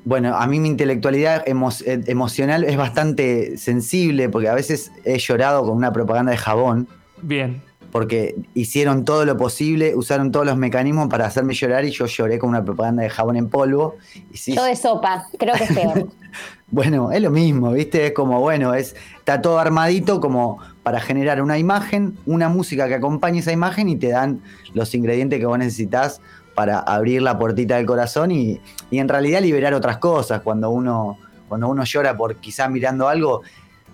Bueno, 0.05 0.37
a 0.37 0.47
mí 0.47 0.61
mi 0.61 0.69
intelectualidad 0.69 1.43
eh, 1.49 2.05
emocional 2.07 2.63
es 2.63 2.77
bastante 2.77 3.57
sensible 3.57 4.29
porque 4.29 4.49
a 4.49 4.55
veces 4.55 4.93
he 5.05 5.19
llorado 5.19 5.65
con 5.65 5.77
una 5.77 5.93
propaganda 5.93 6.31
de 6.31 6.39
jabón. 6.39 6.87
Bien 7.23 7.66
porque 7.97 8.37
hicieron 8.53 9.07
todo 9.07 9.25
lo 9.25 9.39
posible, 9.39 9.95
usaron 9.97 10.31
todos 10.31 10.45
los 10.45 10.59
mecanismos 10.59 11.09
para 11.09 11.25
hacerme 11.25 11.55
llorar 11.55 11.87
y 11.87 11.93
yo 11.93 12.05
lloré 12.05 12.39
con 12.39 12.51
una 12.51 12.63
propaganda 12.63 13.03
de 13.03 13.09
jabón 13.09 13.37
en 13.37 13.49
polvo. 13.49 13.95
Y 14.31 14.53
yo 14.55 14.65
de 14.65 14.77
sopa, 14.77 15.25
creo 15.39 15.55
que 15.55 15.65
es 15.65 15.73
peor. 15.73 16.07
bueno, 16.71 17.11
es 17.11 17.23
lo 17.23 17.31
mismo, 17.31 17.73
¿viste? 17.73 18.09
Es 18.09 18.13
como, 18.13 18.39
bueno, 18.41 18.75
es, 18.75 18.95
está 19.17 19.41
todo 19.41 19.59
armadito 19.59 20.21
como 20.21 20.59
para 20.83 21.01
generar 21.01 21.41
una 21.41 21.57
imagen, 21.57 22.19
una 22.27 22.51
música 22.51 22.87
que 22.87 22.97
acompañe 22.97 23.39
esa 23.39 23.53
imagen 23.53 23.89
y 23.89 23.97
te 23.97 24.09
dan 24.09 24.43
los 24.75 24.95
ingredientes 24.95 25.41
que 25.41 25.47
vos 25.47 25.59
necesitas 25.59 26.21
para 26.55 26.81
abrir 26.81 27.23
la 27.23 27.39
puertita 27.39 27.77
del 27.77 27.87
corazón 27.87 28.31
y, 28.31 28.61
y 28.91 28.99
en 28.99 29.09
realidad 29.09 29.41
liberar 29.41 29.73
otras 29.73 29.97
cosas. 29.97 30.43
Cuando 30.43 30.69
uno, 30.69 31.17
cuando 31.49 31.67
uno 31.69 31.83
llora 31.85 32.15
por 32.15 32.37
quizá 32.37 32.69
mirando 32.69 33.09
algo, 33.09 33.41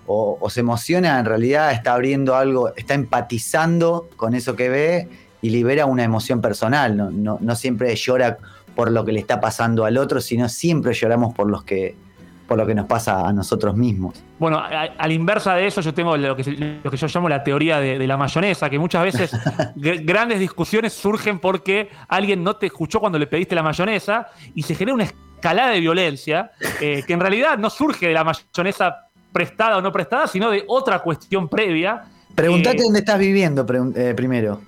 o, 0.06 0.50
se 0.50 0.60
emociona, 0.60 1.19
en 1.19 1.25
realidad 1.25 1.72
está 1.72 1.94
abriendo 1.94 2.34
algo, 2.34 2.75
está 2.76 2.94
empatizando 2.94 4.08
con 4.16 4.34
eso 4.34 4.56
que 4.56 4.69
ve 4.69 5.08
y 5.40 5.50
libera 5.50 5.87
una 5.87 6.04
emoción 6.04 6.40
personal. 6.40 6.96
No, 6.96 7.38
no, 7.40 7.56
siempre 7.56 7.94
llora 7.94 8.38
por 8.75 8.90
lo 8.90 9.04
que 9.04 9.12
le 9.12 9.20
está 9.20 9.40
pasando 9.40 9.84
al 9.84 9.96
otro, 9.99 10.20
sino 10.20 10.49
siempre 10.49 10.93
lloramos 10.94 11.34
por 11.34 11.49
los 11.49 11.64
que 11.64 11.96
por 12.48 12.58
lo 12.58 12.67
que 12.67 12.74
nos 12.74 12.86
pasa 12.86 13.26
a 13.26 13.32
nosotros 13.32 13.74
mismos. 13.74 14.22
Bueno, 14.38 14.58
a, 14.58 14.88
la 15.06 15.12
inversa 15.12 15.55
de 15.55 15.67
eso, 15.67 15.81
yo 15.81 15.94
tengo 15.94 16.15
lo 16.19 16.36
que, 16.36 16.43
lo 16.84 16.91
que 16.91 16.96
yo 16.98 17.06
llamo 17.06 17.29
la 17.29 17.43
teoría 17.43 17.81
de, 17.81 18.06
la 18.06 18.19
mayonesa, 18.19 18.69
que 18.69 18.79
muchas 18.79 19.05
veces 19.05 19.31
grandes 19.74 20.38
discusiones 20.38 20.93
surgen 20.93 21.38
porque 21.38 21.88
alguien 22.08 22.44
no 22.44 22.56
te 22.56 22.67
escuchó 22.67 23.00
cuando 23.00 23.19
le 23.19 23.26
pediste 23.26 23.55
la 23.55 23.62
mayonesa 23.62 24.26
y 24.55 24.65
se 24.65 24.74
genera 24.74 24.94
una 24.94 25.05
escalada 25.05 25.70
de 25.70 25.81
violencia 25.81 26.50
eh, 26.81 27.03
que 27.06 27.12
en 27.15 27.20
realidad 27.20 27.56
no 27.56 27.70
surge 27.70 28.08
de 28.08 28.12
la 28.12 28.24
mayonesa 28.24 29.11
prestada 29.32 29.79
o 29.79 29.81
no 29.81 29.91
prestada, 29.91 30.27
sino 30.27 30.51
de 30.51 30.65
otra 30.69 31.01
cuestión 31.01 31.48
previa. 31.48 32.05
Pregúntate 32.34 32.79
eh, 32.79 32.82
dónde 32.82 32.98
estás 33.01 33.19
viviendo 33.19 33.67
eh, 33.94 34.15
primero. 34.15 34.60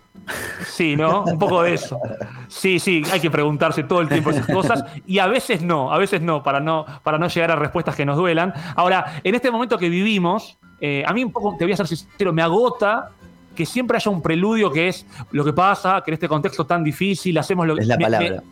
Sí, 0.66 0.96
¿no? 0.96 1.24
Un 1.24 1.38
poco 1.38 1.62
de 1.62 1.74
eso. 1.74 2.00
Sí, 2.48 2.78
sí, 2.78 3.02
hay 3.12 3.20
que 3.20 3.30
preguntarse 3.30 3.82
todo 3.84 4.00
el 4.00 4.08
tiempo 4.08 4.30
esas 4.30 4.46
cosas 4.46 4.84
y 5.06 5.18
a 5.18 5.26
veces 5.26 5.62
no, 5.62 5.92
a 5.92 5.98
veces 5.98 6.22
no, 6.22 6.42
para 6.42 6.60
no, 6.60 6.86
para 7.02 7.18
no 7.18 7.28
llegar 7.28 7.50
a 7.50 7.56
respuestas 7.56 7.94
que 7.94 8.04
nos 8.04 8.16
duelan. 8.16 8.52
Ahora, 8.74 9.20
en 9.22 9.34
este 9.34 9.50
momento 9.50 9.76
que 9.78 9.88
vivimos, 9.88 10.58
eh, 10.80 11.04
a 11.06 11.12
mí 11.12 11.24
un 11.24 11.32
poco, 11.32 11.56
te 11.58 11.64
voy 11.64 11.72
a 11.72 11.76
ser 11.76 11.86
sincero, 11.86 12.32
me 12.32 12.42
agota 12.42 13.10
que 13.54 13.66
siempre 13.66 13.96
haya 13.96 14.10
un 14.10 14.22
preludio 14.22 14.70
que 14.70 14.88
es 14.88 15.06
lo 15.30 15.44
que 15.44 15.52
pasa, 15.52 16.02
que 16.04 16.10
en 16.10 16.14
este 16.14 16.28
contexto 16.28 16.66
tan 16.66 16.82
difícil 16.82 17.36
hacemos 17.38 17.66
lo 17.66 17.76
que... 17.76 17.82
Es 17.82 17.86
la 17.86 17.98
palabra. 17.98 18.42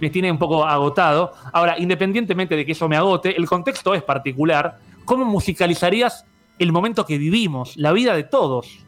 me 0.00 0.10
tiene 0.10 0.30
un 0.30 0.38
poco 0.38 0.64
agotado. 0.64 1.32
Ahora, 1.52 1.76
independientemente 1.78 2.54
de 2.54 2.64
que 2.64 2.72
eso 2.72 2.88
me 2.88 2.96
agote, 2.96 3.36
el 3.36 3.46
contexto 3.46 3.94
es 3.94 4.02
particular 4.02 4.78
¿cómo 5.04 5.24
musicalizarías 5.24 6.24
el 6.58 6.72
momento 6.72 7.04
que 7.06 7.18
vivimos, 7.18 7.76
la 7.76 7.92
vida 7.92 8.14
de 8.14 8.24
todos? 8.24 8.84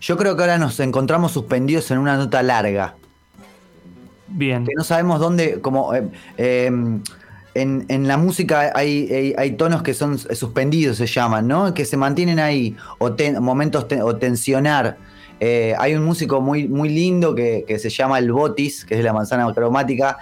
Yo 0.00 0.16
creo 0.16 0.36
que 0.36 0.42
ahora 0.42 0.58
nos 0.58 0.80
encontramos 0.80 1.32
suspendidos 1.32 1.90
en 1.90 1.98
una 1.98 2.16
nota 2.16 2.42
larga. 2.42 2.96
Bien. 4.28 4.64
Que 4.64 4.72
no 4.76 4.82
sabemos 4.82 5.20
dónde, 5.20 5.60
como 5.60 5.94
eh, 5.94 6.08
em, 6.36 7.02
en, 7.54 8.08
la 8.08 8.16
música 8.16 8.72
hay, 8.74 9.34
hay, 9.36 9.52
tonos 9.52 9.82
que 9.82 9.94
son 9.94 10.18
suspendidos, 10.18 10.96
se 10.96 11.06
llaman, 11.06 11.46
¿no? 11.46 11.74
Que 11.74 11.84
se 11.84 11.96
mantienen 11.96 12.38
ahí, 12.38 12.76
o 12.98 13.14
momentos 13.40 13.86
o 14.02 14.16
tensionar. 14.16 14.96
Eh, 15.38 15.74
hay 15.78 15.94
un 15.94 16.04
músico 16.04 16.40
muy, 16.40 16.68
muy 16.68 16.88
lindo 16.88 17.34
que, 17.34 17.64
se 17.78 17.90
llama 17.90 18.18
el 18.18 18.32
Botis, 18.32 18.84
que 18.84 18.98
es 18.98 19.04
la 19.04 19.12
manzana 19.12 19.52
cromática, 19.52 20.18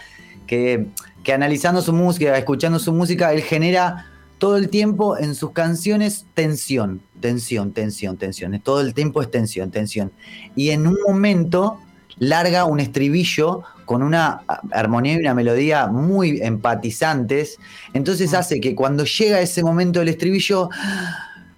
que, 0.47 0.89
que 1.23 1.33
analizando 1.33 1.83
su 1.83 1.93
música, 1.93 2.37
escuchando 2.37 2.79
su 2.79 2.93
música, 2.93 3.33
él 3.33 3.43
genera 3.43 4.10
todo 4.41 4.57
el 4.57 4.71
tiempo 4.71 5.19
en 5.19 5.35
sus 5.35 5.53
canciones 5.53 6.25
tensión, 6.33 7.03
tensión, 7.21 7.73
tensión, 7.73 8.17
tensión. 8.17 8.59
Todo 8.61 8.81
el 8.81 8.95
tiempo 8.95 9.21
es 9.21 9.31
tensión, 9.31 9.71
tensión. 9.71 10.11
Y 10.57 10.71
en 10.71 10.87
un 10.87 10.97
momento 11.07 11.79
larga 12.19 12.65
un 12.65 12.81
estribillo 12.81 13.63
con 13.85 14.03
una 14.03 14.43
armonía 14.73 15.13
y 15.13 15.19
una 15.19 15.35
melodía 15.35 15.89
muy 15.89 16.41
empatizantes. 16.41 17.59
Entonces 17.93 18.33
hace 18.33 18.61
que 18.61 18.75
cuando 18.75 19.05
llega 19.05 19.43
ese 19.43 19.63
momento 19.63 19.99
del 19.99 20.09
estribillo, 20.09 20.71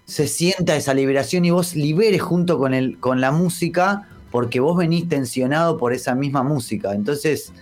se 0.03 0.27
sienta 0.27 0.75
esa 0.75 0.93
liberación 0.93 1.45
y 1.45 1.51
vos 1.51 1.75
liberes 1.75 2.21
junto 2.21 2.59
con, 2.59 2.73
el, 2.73 2.99
con 2.99 3.21
la 3.21 3.31
música 3.31 4.09
porque 4.29 4.59
vos 4.59 4.75
venís 4.75 5.07
tensionado 5.07 5.77
por 5.77 5.93
esa 5.93 6.15
misma 6.15 6.43
música. 6.43 6.93
Entonces, 6.93 7.53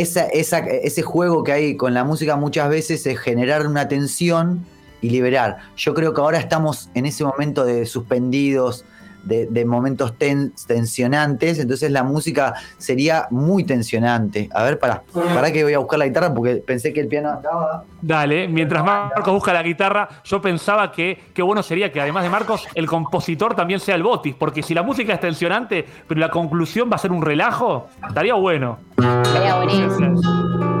esa, 0.00 0.26
esa, 0.26 0.58
ese 0.58 1.02
juego 1.02 1.42
que 1.42 1.52
hay 1.52 1.76
con 1.76 1.94
la 1.94 2.04
música 2.04 2.36
muchas 2.36 2.68
veces 2.68 3.06
es 3.06 3.18
generar 3.18 3.66
una 3.66 3.88
tensión 3.88 4.64
y 5.00 5.10
liberar. 5.10 5.58
Yo 5.76 5.94
creo 5.94 6.12
que 6.12 6.20
ahora 6.20 6.38
estamos 6.38 6.90
en 6.94 7.06
ese 7.06 7.24
momento 7.24 7.64
de 7.64 7.86
suspendidos, 7.86 8.84
de, 9.26 9.64
momentos 9.64 10.14
tensionantes, 10.16 11.58
entonces 11.58 11.90
la 11.90 12.02
música 12.02 12.54
sería 12.78 13.26
muy 13.30 13.64
tensionante. 13.64 14.48
A 14.54 14.62
ver, 14.62 14.78
para, 14.78 15.02
para 15.12 15.52
que 15.52 15.64
voy 15.64 15.74
a 15.74 15.78
buscar 15.78 15.98
la 15.98 16.06
guitarra 16.06 16.32
porque 16.32 16.56
pensé 16.56 16.92
que 16.92 17.00
el 17.00 17.08
piano 17.08 17.34
estaba. 17.34 17.84
Dale, 18.00 18.48
mientras 18.48 18.84
Marcos 18.84 19.34
busca 19.34 19.52
la 19.52 19.62
guitarra, 19.62 20.08
yo 20.24 20.40
pensaba 20.40 20.92
que 20.92 21.18
qué 21.34 21.42
bueno 21.42 21.62
sería 21.62 21.90
que 21.92 22.00
además 22.00 22.22
de 22.22 22.30
Marcos, 22.30 22.66
el 22.74 22.86
compositor 22.86 23.54
también 23.54 23.80
sea 23.80 23.96
el 23.96 24.02
Botis, 24.02 24.34
porque 24.34 24.62
si 24.62 24.74
la 24.74 24.82
música 24.82 25.12
es 25.12 25.20
tensionante, 25.20 25.84
pero 26.06 26.20
la 26.20 26.30
conclusión 26.30 26.90
va 26.90 26.96
a 26.96 26.98
ser 26.98 27.12
un 27.12 27.22
relajo, 27.22 27.88
estaría 28.06 28.34
bueno. 28.34 28.78
Estaría 28.96 29.56
buenísimo. 29.56 30.20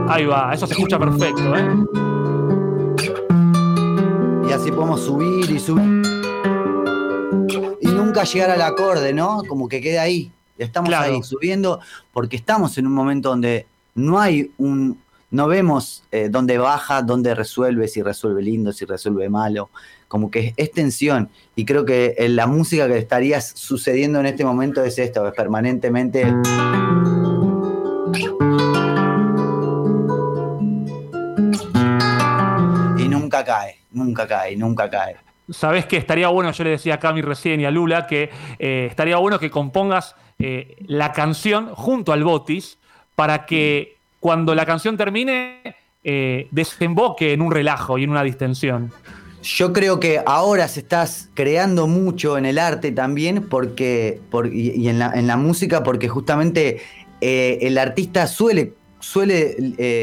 Ahí 0.08 0.24
va, 0.24 0.52
eso 0.54 0.66
se 0.66 0.74
escucha 0.74 0.98
perfecto, 0.98 1.56
¿eh? 1.56 1.68
Y 4.48 4.52
así 4.52 4.70
podemos 4.70 5.00
subir 5.00 5.50
y 5.50 5.58
subir 5.58 6.15
nunca 8.16 8.32
llegar 8.32 8.50
al 8.50 8.62
acorde, 8.62 9.12
¿no? 9.12 9.42
Como 9.46 9.68
que 9.68 9.80
queda 9.80 10.02
ahí. 10.02 10.30
Estamos 10.56 10.92
ahí 10.94 11.22
subiendo 11.22 11.80
porque 12.12 12.36
estamos 12.36 12.78
en 12.78 12.86
un 12.86 12.94
momento 12.94 13.28
donde 13.28 13.66
no 13.94 14.18
hay 14.18 14.50
un. 14.56 14.98
No 15.30 15.48
vemos 15.48 16.04
eh, 16.12 16.28
dónde 16.30 16.56
baja, 16.56 17.02
dónde 17.02 17.34
resuelve, 17.34 17.88
si 17.88 18.00
resuelve 18.00 18.40
lindo, 18.42 18.72
si 18.72 18.86
resuelve 18.86 19.28
malo. 19.28 19.68
Como 20.08 20.30
que 20.30 20.54
es 20.56 20.72
tensión. 20.72 21.28
Y 21.56 21.66
creo 21.66 21.84
que 21.84 22.14
la 22.30 22.46
música 22.46 22.86
que 22.86 22.96
estaría 22.96 23.40
sucediendo 23.40 24.20
en 24.20 24.26
este 24.26 24.44
momento 24.44 24.82
es 24.82 24.98
esto, 24.98 25.26
es 25.26 25.34
permanentemente. 25.34 26.22
Y 32.98 33.08
nunca 33.08 33.44
cae, 33.44 33.80
nunca 33.90 34.26
cae, 34.26 34.56
nunca 34.56 34.88
cae. 34.88 35.16
Sabes 35.50 35.86
que 35.86 35.96
estaría 35.96 36.28
bueno, 36.28 36.50
yo 36.50 36.64
le 36.64 36.70
decía 36.70 36.94
a 36.94 36.98
Cami 36.98 37.22
recién 37.22 37.60
y 37.60 37.64
a 37.64 37.70
Lula, 37.70 38.06
que 38.06 38.30
eh, 38.58 38.88
estaría 38.90 39.16
bueno 39.16 39.38
que 39.38 39.50
compongas 39.50 40.16
eh, 40.38 40.76
la 40.86 41.12
canción 41.12 41.68
junto 41.74 42.12
al 42.12 42.24
Botis 42.24 42.78
para 43.14 43.46
que 43.46 43.96
cuando 44.18 44.54
la 44.54 44.66
canción 44.66 44.96
termine 44.96 45.76
eh, 46.02 46.48
desemboque 46.50 47.32
en 47.32 47.42
un 47.42 47.52
relajo 47.52 47.96
y 47.96 48.04
en 48.04 48.10
una 48.10 48.24
distensión. 48.24 48.92
Yo 49.42 49.72
creo 49.72 50.00
que 50.00 50.20
ahora 50.26 50.66
se 50.66 50.80
está 50.80 51.06
creando 51.34 51.86
mucho 51.86 52.36
en 52.36 52.46
el 52.46 52.58
arte 52.58 52.90
también 52.90 53.48
porque, 53.48 54.20
y, 54.52 54.88
en, 54.88 54.98
la, 54.98 55.36
música 55.36 55.84
porque 55.84 56.08
justamente 56.08 56.82
el 57.20 57.78
artista 57.78 58.26
suele, 58.26 58.74
suele 58.98 59.54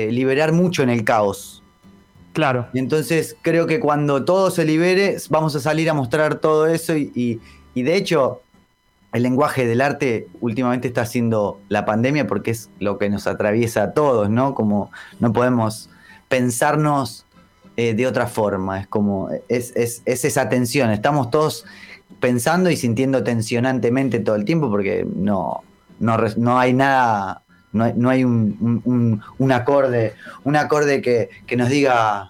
liberar 0.09 0.53
mucho 0.53 0.81
en 0.83 0.89
el 0.89 1.03
caos. 1.03 1.62
Claro. 2.33 2.67
Y 2.73 2.79
entonces 2.79 3.37
creo 3.41 3.67
que 3.67 3.79
cuando 3.79 4.25
todo 4.25 4.51
se 4.51 4.65
libere, 4.65 5.17
vamos 5.29 5.55
a 5.55 5.59
salir 5.59 5.89
a 5.89 5.93
mostrar 5.93 6.35
todo 6.35 6.67
eso 6.67 6.97
y, 6.97 7.39
de 7.75 7.95
hecho 7.95 8.41
el 9.13 9.21
lenguaje 9.21 9.67
del 9.67 9.81
arte 9.81 10.27
últimamente 10.41 10.87
está 10.87 11.01
haciendo 11.01 11.59
la 11.69 11.85
pandemia 11.85 12.25
porque 12.25 12.49
es 12.49 12.71
lo 12.79 12.97
que 12.97 13.09
nos 13.09 13.27
atraviesa 13.27 13.83
a 13.83 13.91
todos, 13.93 14.27
¿no? 14.27 14.55
Como 14.55 14.91
no 15.19 15.31
podemos 15.31 15.91
pensarnos 16.29 17.27
eh, 17.77 17.93
de 17.93 18.07
otra 18.07 18.25
forma, 18.25 18.79
es 18.79 18.87
como, 18.87 19.29
es, 19.49 20.01
esa 20.05 20.49
tensión, 20.49 20.89
estamos 20.89 21.29
todos 21.29 21.63
pensando 22.19 22.71
y 22.71 22.77
sintiendo 22.77 23.23
tensionantemente 23.23 24.19
todo 24.19 24.35
el 24.35 24.45
tiempo 24.45 24.71
porque 24.71 25.05
no, 25.15 25.61
no, 25.99 26.57
hay 26.57 26.73
nada 26.73 27.42
no 27.74 28.10
hay, 28.10 28.24
un, 28.24 29.51
acorde, 29.51 30.13
un 30.44 30.56
acorde 30.56 31.01
que, 31.01 31.30
que 31.46 31.58
nos 31.58 31.70
diga. 31.70 32.30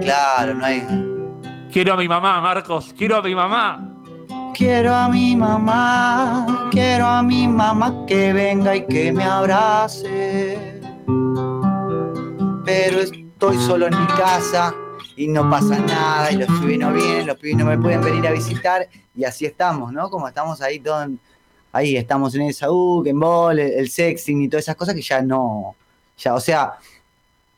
Claro, 0.00 0.54
no 0.54 0.64
hay. 0.64 0.82
Quiero 1.70 1.92
a 1.92 1.96
mi 1.96 2.08
mamá, 2.08 2.40
Marcos, 2.40 2.94
quiero 2.96 3.16
a 3.16 3.22
mi 3.22 3.34
mamá. 3.34 3.86
Quiero 4.54 4.94
a 4.94 5.08
mi 5.08 5.36
mamá, 5.36 6.68
quiero 6.70 7.06
a 7.06 7.22
mi 7.22 7.48
mamá 7.48 8.04
que 8.06 8.32
venga 8.32 8.76
y 8.76 8.86
que 8.86 9.10
me 9.10 9.24
abrace 9.24 10.69
pero 12.70 13.00
estoy 13.00 13.56
solo 13.58 13.88
en 13.88 14.00
mi 14.00 14.06
casa 14.06 14.72
y 15.16 15.26
no 15.26 15.50
pasa 15.50 15.76
nada 15.80 16.30
y 16.30 16.36
los 16.36 16.46
pibes 16.60 16.78
no 16.78 16.92
vienen, 16.92 17.26
los 17.26 17.36
pibes 17.36 17.56
no 17.56 17.64
me 17.64 17.76
pueden 17.76 18.00
venir 18.00 18.24
a 18.28 18.30
visitar 18.30 18.88
y 19.12 19.24
así 19.24 19.44
estamos, 19.44 19.92
¿no? 19.92 20.08
Como 20.08 20.28
estamos 20.28 20.62
ahí 20.62 20.78
todos, 20.78 21.08
ahí 21.72 21.96
estamos 21.96 22.32
en 22.36 22.42
el 22.42 22.54
Saúl, 22.54 23.08
en 23.08 23.18
Ball, 23.18 23.58
el, 23.58 23.90
sexing 23.90 24.42
y 24.42 24.48
todas 24.48 24.66
esas 24.66 24.76
cosas 24.76 24.94
que 24.94 25.02
ya 25.02 25.20
no, 25.20 25.74
ya, 26.16 26.32
o 26.32 26.38
sea, 26.38 26.74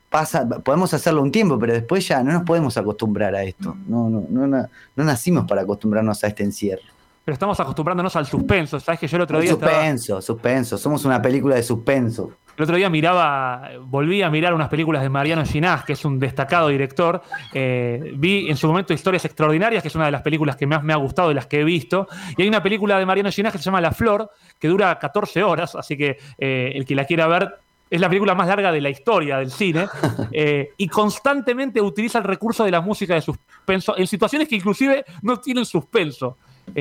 pasa, 0.09 0.49
podemos 0.49 0.95
hacerlo 0.95 1.21
un 1.21 1.31
tiempo, 1.31 1.59
pero 1.59 1.75
después 1.75 2.09
ya 2.09 2.23
no 2.23 2.33
nos 2.33 2.45
podemos 2.45 2.75
acostumbrar 2.78 3.35
a 3.35 3.42
esto, 3.42 3.76
no, 3.87 4.09
no, 4.09 4.25
no, 4.31 4.47
no 4.47 5.04
nacimos 5.04 5.45
para 5.47 5.61
acostumbrarnos 5.61 6.25
a 6.25 6.28
este 6.28 6.42
encierro. 6.42 6.85
Pero 7.23 7.35
estamos 7.35 7.61
acostumbrándonos 7.61 8.16
al 8.16 8.26
suspenso, 8.26 8.81
¿sabes 8.81 8.99
que 8.99 9.07
yo 9.07 9.16
el 9.16 9.23
otro 9.25 9.40
día... 9.40 9.50
Suspenso, 9.50 10.23
suspenso, 10.23 10.78
somos 10.78 11.04
una 11.04 11.21
película 11.21 11.54
de 11.54 11.62
suspenso. 11.62 12.33
El 12.56 12.64
otro 12.64 12.76
día 12.76 12.90
miraba, 12.90 13.71
volví 13.80 14.21
a 14.23 14.28
mirar 14.28 14.52
unas 14.52 14.68
películas 14.68 15.02
de 15.02 15.09
Mariano 15.09 15.44
Ginás, 15.44 15.85
que 15.85 15.94
es 15.94 16.04
un 16.04 16.18
destacado 16.18 16.68
director. 16.68 17.23
Eh, 17.54 18.12
vi 18.16 18.50
en 18.50 18.56
su 18.59 18.66
momento 18.66 18.92
Historias 18.92 19.25
Extraordinarias, 19.25 19.82
que 19.82 19.88
es 19.88 19.94
una 19.94 20.04
de 20.04 20.11
las 20.11 20.21
películas 20.21 20.56
que 20.56 20.66
más 20.66 20.82
me 20.82 20.92
ha 20.92 20.97
gustado 20.97 21.30
de 21.30 21.35
las 21.35 21.47
que 21.47 21.61
he 21.61 21.64
visto. 21.64 22.06
Y 22.37 22.42
hay 22.42 22.49
una 22.49 22.62
película 22.62 22.99
de 22.99 23.06
Mariano 23.06 23.30
Ginás 23.30 23.52
que 23.52 23.59
se 23.59 23.64
llama 23.64 23.80
La 23.80 23.92
Flor, 23.92 24.30
que 24.59 24.68
dura 24.68 24.99
14 24.99 25.42
horas, 25.42 25.75
así 25.75 25.97
que 25.97 26.18
eh, 26.38 26.73
el 26.75 26.85
que 26.85 26.94
la 26.94 27.06
quiera 27.06 27.26
ver 27.26 27.54
es 27.88 28.00
la 28.00 28.09
película 28.09 28.35
más 28.35 28.49
larga 28.49 28.71
de 28.71 28.80
la 28.80 28.90
historia 28.90 29.38
del 29.38 29.50
cine, 29.50 29.87
eh, 30.32 30.73
y 30.76 30.88
constantemente 30.88 31.80
utiliza 31.80 32.18
el 32.18 32.25
recurso 32.25 32.64
de 32.64 32.71
la 32.71 32.82
música 32.82 33.14
de 33.14 33.23
suspenso 33.23 33.97
en 33.97 34.06
situaciones 34.06 34.47
que 34.47 34.56
inclusive 34.56 35.04
no 35.23 35.38
tienen 35.40 35.64
suspenso. 35.64 36.37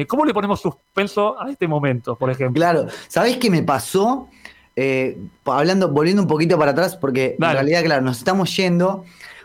¿Cómo 0.08 0.26
le 0.26 0.34
ponemos 0.34 0.62
suspenso 0.62 1.42
a 1.42 1.50
este 1.50 1.68
momento, 1.68 2.16
por 2.16 2.30
ejemplo? 2.30 2.60
Claro, 2.60 2.86
¿sabés 3.08 3.38
qué 3.38 3.50
me 3.50 3.64
pasó? 3.64 4.30
Eh, 4.76 5.18
hablando, 5.46 5.90
volviendo 5.90 6.22
un 6.22 6.28
poquito 6.28 6.58
para 6.58 6.72
atrás, 6.72 6.96
porque 6.96 7.36
en 7.40 7.52
realidad, 7.52 7.84
claro, 7.84 8.02
nos 8.02 8.20
estamos 8.20 8.56
yendo, 8.56 9.04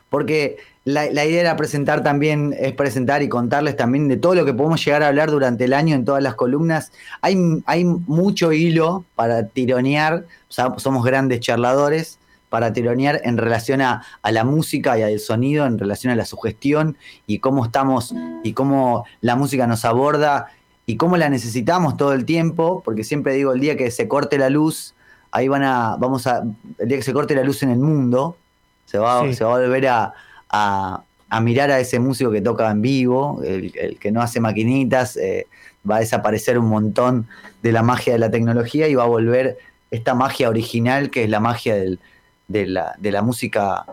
porque 0.09 0.56
la, 0.85 1.06
idea 1.06 1.40
era 1.40 1.56
presentar 1.56 2.04
también, 2.04 2.54
es 2.59 2.73
presentar 2.73 3.21
y 3.23 3.28
contarles 3.28 3.76
también 3.76 4.06
de 4.06 4.16
todo 4.16 4.37
lo 4.37 4.45
que 4.45 4.54
podemos 4.54 4.85
llegar 4.85 5.02
a 5.02 5.09
hablar 5.09 5.33
durante 5.33 5.64
el 5.64 5.73
año 5.73 5.97
en 5.97 6.04
todas 6.04 6.23
las 6.23 6.37
columnas. 6.37 6.92
Hay, 7.23 7.37
hay 7.66 7.85
mucho 7.85 8.52
hilo 8.52 9.04
para 9.16 9.49
tironear, 9.49 10.26
somos 10.49 11.04
grandes 11.04 11.40
charladores, 11.40 12.21
para 12.49 12.73
tironear 12.73 13.21
en 13.25 13.37
relación 13.37 13.80
a, 13.80 14.04
a, 14.23 14.30
la 14.30 14.45
música 14.45 14.97
y 14.97 15.02
al 15.02 15.18
sonido, 15.18 15.66
en 15.66 15.76
relación 15.76 16.12
a 16.12 16.16
la 16.16 16.25
sugestión 16.25 16.97
y 17.26 17.40
cómo 17.40 17.64
estamos 17.64 18.14
y 18.45 18.52
cómo 18.52 19.04
la 19.21 19.35
música 19.35 19.66
nos 19.66 19.85
aborda 19.85 20.47
y 20.87 20.97
cómo 20.97 21.16
la 21.16 21.28
necesitamos 21.28 21.97
todo 21.97 22.12
el 22.12 22.25
tiempo, 22.25 22.83
porque 22.85 23.02
siempre 23.02 23.35
digo, 23.35 23.52
el 23.52 23.61
día 23.61 23.76
que 23.76 23.90
se 23.90 24.06
corte 24.06 24.38
la 24.38 24.50
luz 24.50 24.95
ahí 25.37 25.49
van 25.49 25.62
a, 25.64 25.97
vamos 25.99 26.26
a, 26.26 26.45
el 26.78 26.88
día 26.88 26.97
que 26.97 27.02
se 27.02 27.12
corte 27.12 27.35
la 27.35 27.45
luz 27.45 27.62
en 27.62 27.71
el 27.71 27.78
mundo, 27.78 28.38
se 28.87 28.97
va, 28.97 29.31
se 29.35 29.45
va 29.45 29.57
a 29.57 29.59
volver 29.59 29.87
a, 29.87 31.02
mirar 31.43 31.71
a 31.71 31.78
ese 31.78 32.00
músico 32.00 32.31
que 32.31 32.40
toca 32.40 32.71
en 32.71 32.81
vivo, 32.81 33.43
el, 33.45 33.99
que 34.00 34.11
no 34.11 34.23
hace 34.23 34.40
maquinitas, 34.40 35.19
eh, 35.19 35.47
va 35.88 35.97
a 35.97 36.00
desaparecer 36.00 36.59
un 36.59 36.69
montón 36.69 37.26
de 37.62 37.71
la 37.71 37.83
magia 37.83 38.14
de 38.14 38.19
la 38.19 38.31
tecnología 38.31 38.88
y 38.88 38.95
va 38.95 39.02
a 39.02 39.09
volver 39.09 39.59
esta 39.90 40.14
magia 40.14 40.49
original 40.49 41.11
que 41.11 41.25
es 41.25 41.28
la 41.28 41.40
magia 41.40 41.75
de, 41.75 42.66
la, 42.66 43.23
música 43.23 43.85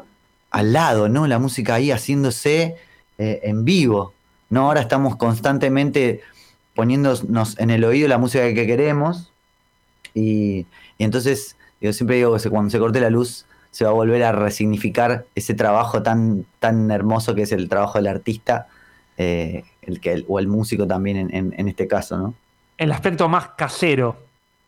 al 0.50 0.71
lado, 0.71 1.09
¿no? 1.09 1.27
La 1.27 1.39
música 1.39 1.75
ahí 1.75 1.91
haciéndose 1.91 2.77
eh, 3.17 3.41
en 3.43 3.65
vivo, 3.65 4.13
¿no? 4.50 4.67
Ahora 4.67 4.79
estamos 4.79 5.17
constantemente 5.17 6.21
poniéndonos 6.73 7.59
en 7.59 7.69
el 7.69 7.83
oído 7.83 8.07
la 8.07 8.17
música 8.17 8.45
que 8.53 8.65
queremos 8.65 9.32
y, 10.13 10.65
y 10.98 11.03
entonces, 11.03 11.55
yo 11.82 11.93
siempre 11.93 12.17
digo 12.17 12.36
que 12.38 12.50
cuando 12.50 12.70
se 12.70 12.79
corte 12.79 13.00
la 13.00 13.10
luz, 13.10 13.46
se 13.74 13.86
va 13.86 13.89
a 13.89 13.93
volver 13.93 14.22
a 14.24 14.32
resignificar 14.32 15.25
ese 15.34 15.55
trabajo 15.55 16.03
tan, 16.03 16.46
tan 16.60 16.91
hermoso 16.91 17.34
que 17.34 17.41
es 17.41 17.51
el 17.51 17.70
trabajo 17.70 17.98
del 17.98 18.05
artista, 18.05 18.67
eh, 19.17 19.63
el 19.82 20.00
que, 20.00 20.24
o 20.27 20.38
el 20.38 20.48
músico 20.48 20.86
también 20.86 21.29
en, 21.34 21.67
este 21.67 21.88
caso, 21.88 22.17
¿no? 22.17 22.36
El 22.77 22.91
aspecto 22.91 23.27
más 23.27 23.50
casero. 23.58 24.15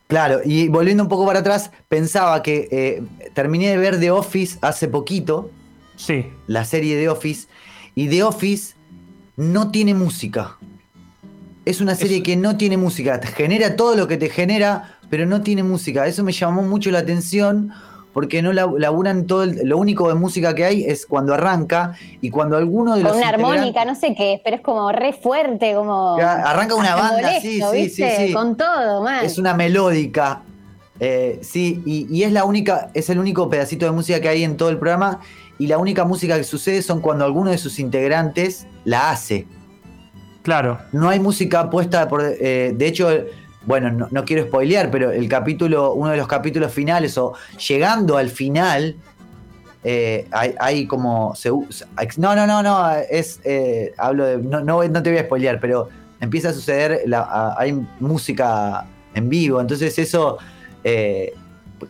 Claro, 0.08 0.40
y 0.44 0.70
volviendo 0.70 1.04
un 1.04 1.10
poco 1.10 1.24
para 1.24 1.40
atrás, 1.40 1.70
pensaba 1.88 2.42
que 2.42 2.68
eh, 2.72 3.04
terminé 3.36 3.70
de 3.70 3.78
ver 3.78 4.00
The 4.00 4.10
Office 4.10 4.58
hace 4.62 4.88
poquito. 4.88 5.52
Sí. 5.98 6.32
La 6.48 6.66
serie 6.66 6.98
The 6.98 7.10
Office. 7.10 7.48
Y 7.94 8.10
The 8.10 8.24
Office 8.24 8.74
no 9.38 9.70
tiene 9.70 9.94
música. 9.94 10.58
es 11.64 11.80
una 11.80 11.94
serie 11.94 12.24
que 12.24 12.36
no 12.36 12.58
tiene 12.58 12.78
música, 12.78 13.20
te 13.20 13.28
genera 13.28 13.76
todo 13.76 13.96
lo 13.96 14.08
que 14.08 14.18
te 14.18 14.30
genera, 14.30 14.95
pero 15.16 15.26
no 15.26 15.40
tiene 15.42 15.64
música. 15.64 16.06
Eso 16.08 16.26
me 16.26 16.34
llamó 16.34 16.62
mucho 16.62 16.92
la 16.92 17.00
atención 17.00 17.72
porque 18.12 18.42
no 18.42 18.52
la- 18.52 18.70
laburan 18.78 19.28
todo, 19.28 19.44
el- 19.44 19.62
lo 19.64 19.78
único 19.78 20.10
de 20.10 20.16
música 20.16 20.54
que 20.54 20.66
hay 20.66 20.84
es 20.84 21.06
cuando 21.06 21.34
arranca 21.34 21.94
y 22.20 22.30
cuando 22.32 22.58
alguno 22.58 22.98
de 22.98 23.04
los 23.04 23.14
Con 23.14 23.22
una 23.22 23.30
armónica, 23.30 23.86
no 23.86 23.96
sé 23.96 24.14
qué 24.14 24.34
es, 24.34 24.42
pero 24.44 24.58
es 24.58 24.62
como 24.62 24.92
re 24.92 25.14
fuerte, 25.14 25.74
como. 25.74 26.18
Ya, 26.18 26.34
arranca 26.34 26.76
una 26.76 26.96
banda, 26.96 27.14
molesto, 27.16 27.42
sí, 27.42 27.62
sí, 27.62 27.78
¿viste? 27.78 28.18
sí, 28.18 28.28
sí. 28.28 28.34
Con 28.34 28.58
todo, 28.58 29.04
man. 29.04 29.24
Es 29.24 29.38
una 29.38 29.54
melódica. 29.54 30.42
eh, 31.00 31.40
sí, 31.42 31.82
y, 31.86 32.08
y 32.14 32.24
es 32.24 32.34
la 32.34 32.44
única, 32.44 32.90
es 32.94 33.10
el 33.10 33.20
único 33.20 33.50
pedacito 33.50 33.86
de 33.86 33.92
música 33.92 34.20
que 34.20 34.28
hay 34.28 34.44
en 34.44 34.58
todo 34.58 34.68
el 34.70 34.78
programa. 34.78 35.22
Y 35.60 35.68
la 35.68 35.78
única 35.78 36.04
música 36.04 36.36
que 36.36 36.44
sucede 36.44 36.82
son 36.82 37.00
cuando 37.00 37.24
alguno 37.24 37.52
de 37.52 37.58
sus 37.58 37.80
integrantes 37.80 38.68
la 38.84 39.12
hace. 39.12 39.48
Claro. 40.44 40.80
No 40.92 41.08
hay 41.08 41.22
música 41.22 41.70
puesta 41.70 42.08
por. 42.10 42.22
eh, 42.22 42.74
de 42.76 42.86
hecho, 42.88 43.10
bueno, 43.66 44.08
no, 44.12 44.26
quiero 44.26 44.44
spoilear, 44.46 44.92
pero 44.92 45.12
el 45.12 45.28
capítulo, 45.28 45.94
uno 45.94 46.12
de 46.12 46.18
los 46.18 46.28
capítulos 46.28 46.72
finales, 46.72 47.18
o 47.18 47.34
llegando 47.68 48.18
al 48.18 48.30
final, 48.30 48.96
eh, 49.84 50.28
hay, 50.32 50.88
como. 50.88 51.34
no, 52.18 52.36
no, 52.36 52.48
no, 52.48 52.64
no. 52.64 52.92
Es. 53.10 53.40
eh, 53.44 53.94
hablo 53.98 54.26
de. 54.26 54.38
No, 54.38 54.62
no, 54.62 55.04
te 55.04 55.10
voy 55.10 55.20
a 55.20 55.24
spoilear, 55.24 55.60
pero 55.60 55.90
empieza 56.20 56.50
a 56.50 56.54
suceder. 56.54 57.02
la- 57.06 57.56
hay 57.58 57.74
música 58.00 58.86
en 59.14 59.30
vivo. 59.30 59.62
Entonces 59.62 59.98
eso 60.00 60.38
eh, 60.84 61.34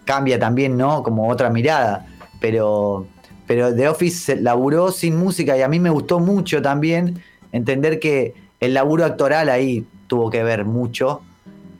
cambia 0.03 0.37
también, 0.39 0.75
¿no? 0.77 1.03
Como 1.03 1.29
otra 1.29 1.49
mirada. 1.49 2.05
Pero. 2.39 3.07
Pero 3.47 3.75
The 3.75 3.87
Office 3.89 4.17
se 4.17 4.41
laburó 4.41 4.91
sin 4.91 5.17
música 5.17 5.55
y 5.55 5.61
a 5.61 5.67
mí 5.67 5.79
me 5.79 5.91
gustó 5.91 6.19
mucho 6.19 6.63
también 6.63 7.21
entender 7.51 7.99
que 7.99 8.33
el 8.59 8.73
laburo 8.73 9.05
actoral 9.05 9.49
ahí 9.49 9.85
tuvo 10.07 10.31
que 10.31 10.43
ver 10.43 10.65
mucho 10.65 11.21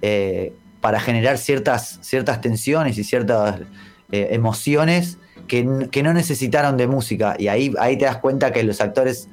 eh, 0.02 0.54
para 0.82 1.00
generar 1.00 1.38
ciertas, 1.38 2.00
ciertas 2.02 2.42
tensiones 2.42 2.98
y 2.98 3.04
ciertas 3.04 3.62
eh, 4.12 4.30
emociones 4.32 5.18
que, 5.48 5.64
no 5.64 6.14
necesitaron 6.14 6.78
de 6.78 6.88
música. 6.88 7.36
Y 7.38 7.48
ahí, 7.48 7.74
ahí 7.80 7.98
te 7.98 8.06
das 8.06 8.18
cuenta 8.18 8.52
que 8.52 8.64
los 8.64 8.82
actores 8.82 9.30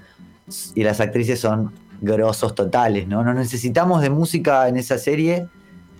y 0.75 0.83
las 0.83 1.01
actrices 1.01 1.41
son 1.41 1.73
grosos 2.01 2.55
totales, 2.55 3.07
¿no? 3.07 3.23
No 3.23 3.33
necesitamos 3.33 4.03
de 4.03 4.11
música 4.11 4.69
en 4.69 4.77
esa 4.77 4.99
serie 4.99 5.47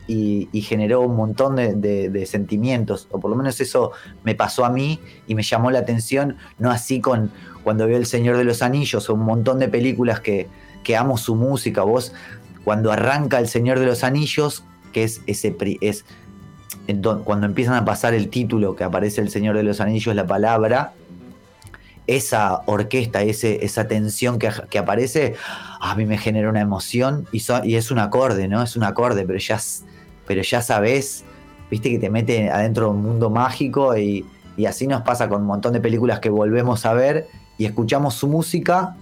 y, 0.07 0.49
generó 0.63 1.01
un 1.01 1.17
montón 1.17 1.57
de, 1.57 2.27
sentimientos, 2.27 3.09
o 3.11 3.21
por 3.21 3.31
lo 3.31 3.37
menos 3.37 3.61
eso 3.61 3.93
me 4.25 4.35
pasó 4.35 4.65
a 4.65 4.71
mí 4.71 5.01
y 5.27 5.35
me 5.35 5.43
llamó 5.43 5.71
la 5.71 5.79
atención, 5.79 6.37
no 6.59 6.71
así 6.71 7.01
con 7.01 7.31
cuando 7.63 7.87
veo 7.87 7.97
El 7.97 8.07
Señor 8.07 8.37
de 8.37 8.45
los 8.45 8.63
Anillos 8.63 9.09
o 9.09 9.15
un 9.15 9.25
montón 9.25 9.59
de 9.61 9.69
películas 9.69 10.21
que, 10.21 10.49
que 10.83 10.97
amo 10.97 11.17
su 11.17 11.37
música, 11.37 11.83
vos 11.83 12.13
cuando 12.65 12.93
arranca 12.93 13.39
El 13.39 13.49
Señor 13.49 13.79
de 13.79 13.87
los 13.87 14.05
Anillos, 14.05 14.65
que 14.93 15.05
es 15.05 15.23
ese 15.27 15.55
es 15.81 16.05
cuando 17.25 17.47
empiezan 17.47 17.75
a 17.75 17.85
pasar 17.85 18.15
el 18.15 18.29
título 18.29 18.75
que 18.77 18.85
aparece 18.85 19.21
El 19.21 19.31
Señor 19.31 19.57
de 19.57 19.63
los 19.63 19.81
Anillos, 19.81 20.15
la 20.15 20.27
palabra, 20.27 20.93
esa 22.07 22.63
orquesta, 22.67 23.23
ese, 23.23 23.65
esa 23.65 23.87
tensión 23.87 24.39
que, 24.39 24.79
aparece, 24.79 25.35
a 25.81 25.95
mí 25.95 26.05
me 26.05 26.19
genera 26.19 26.49
una 26.51 26.61
emoción 26.61 27.27
y, 27.33 27.43
es 27.75 27.91
un 27.91 27.99
acorde, 27.99 28.49
¿no? 28.49 28.63
Es 28.63 28.77
un 28.77 28.85
acorde, 28.85 29.25
pero 29.25 29.39
ya, 29.39 29.61
pero 30.27 30.43
sabes, 30.45 31.25
viste 31.71 31.91
que 31.91 31.99
te 31.99 32.11
mete 32.11 32.51
adentro 32.51 32.87
de 32.87 32.91
un 32.93 33.03
mundo 33.03 33.31
mágico 33.31 33.97
y, 33.97 34.27
así 34.67 34.87
nos 34.87 35.03
pasa 35.03 35.29
con 35.29 35.43
un 35.43 35.47
montón 35.47 35.73
de 35.73 35.81
películas 35.81 36.21
que 36.21 36.31
volvemos 36.31 36.85
a 36.87 36.93
ver 36.93 37.27
y 37.59 37.65
escuchamos 37.65 38.15
su 38.15 38.29
música 38.29 38.97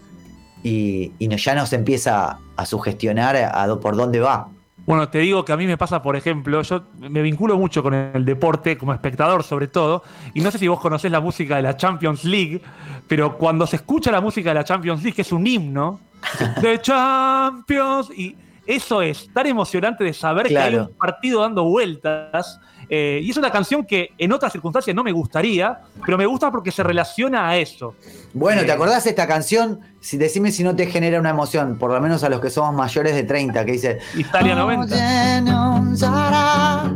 y, 0.62 1.12
ya 1.18 1.54
nos 1.54 1.72
empieza 1.72 2.38
a 2.60 2.66
sugestionar 2.66 3.36
a, 3.36 3.62
a 3.62 3.80
por 3.80 3.96
dónde 3.96 4.20
va. 4.20 4.48
Bueno, 4.86 5.08
te 5.08 5.18
digo 5.18 5.44
que 5.44 5.52
a 5.52 5.56
mí 5.56 5.66
me 5.66 5.76
pasa, 5.76 6.02
por 6.02 6.16
ejemplo, 6.16 6.62
yo 6.62 6.82
me 6.98 7.22
vinculo 7.22 7.56
mucho 7.56 7.82
con 7.82 7.94
el 7.94 8.24
deporte, 8.24 8.76
como 8.76 8.92
espectador 8.92 9.44
sobre 9.44 9.68
todo, 9.68 10.02
y 10.34 10.40
no 10.40 10.50
sé 10.50 10.58
si 10.58 10.68
vos 10.68 10.80
conocés 10.80 11.12
la 11.12 11.20
música 11.20 11.56
de 11.56 11.62
la 11.62 11.76
Champions 11.76 12.24
League, 12.24 12.60
pero 13.06 13.36
cuando 13.36 13.66
se 13.66 13.76
escucha 13.76 14.10
la 14.10 14.20
música 14.20 14.50
de 14.50 14.54
la 14.54 14.64
Champions 14.64 15.02
League, 15.02 15.14
que 15.14 15.22
es 15.22 15.32
un 15.32 15.46
himno, 15.46 16.00
de 16.60 16.80
Champions, 16.80 18.10
y 18.16 18.36
eso 18.66 19.00
es 19.02 19.32
tan 19.32 19.46
emocionante 19.46 20.04
de 20.04 20.12
saber 20.12 20.48
que 20.48 20.58
hay 20.58 20.74
un 20.74 20.92
partido 20.94 21.42
dando 21.42 21.64
vueltas, 21.64 22.60
eh, 22.90 23.20
y 23.22 23.30
es 23.30 23.36
una 23.36 23.50
canción 23.52 23.84
que 23.86 24.10
en 24.18 24.32
otras 24.32 24.50
circunstancias 24.52 24.94
no 24.96 25.04
me 25.04 25.12
gustaría, 25.12 25.78
pero 26.04 26.18
me 26.18 26.26
gusta 26.26 26.50
porque 26.50 26.72
se 26.72 26.82
relaciona 26.82 27.48
a 27.48 27.56
eso. 27.56 27.94
Bueno, 28.34 28.62
¿te 28.62 28.68
Eh, 28.68 28.72
acordás 28.72 29.04
de 29.04 29.10
esta 29.10 29.26
canción? 29.28 29.80
Si 30.00 30.16
decime 30.18 30.50
si 30.50 30.64
no 30.64 30.74
te 30.74 30.86
genera 30.86 31.20
una 31.20 31.30
emoción, 31.30 31.78
por 31.78 31.92
lo 31.92 32.00
menos 32.00 32.24
a 32.24 32.28
los 32.28 32.40
que 32.40 32.50
somos 32.50 32.74
mayores 32.74 33.14
de 33.14 33.22
30, 33.22 33.64
que 33.64 33.72
dice 33.72 33.98
Italia 34.16 34.54
90. 34.56 34.94
Oye, 34.94 35.40
non 35.42 35.96
sarà 35.96 36.90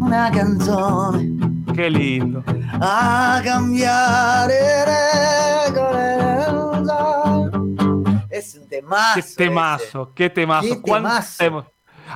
una 0.00 0.30
canzone 0.30 1.64
Qué 1.74 1.88
lindo. 1.90 2.42
a 2.80 3.40
cambiare 3.42 4.84
regole. 4.84 6.18
Es 8.30 8.54
un 8.56 8.68
temazo. 8.68 9.14
Qué 9.14 9.22
temazo, 9.36 10.12
qué 10.14 10.30
temazo. 10.30 10.68
Qué 10.68 10.80
cuánto 10.80 11.08
temazo. 11.38 11.66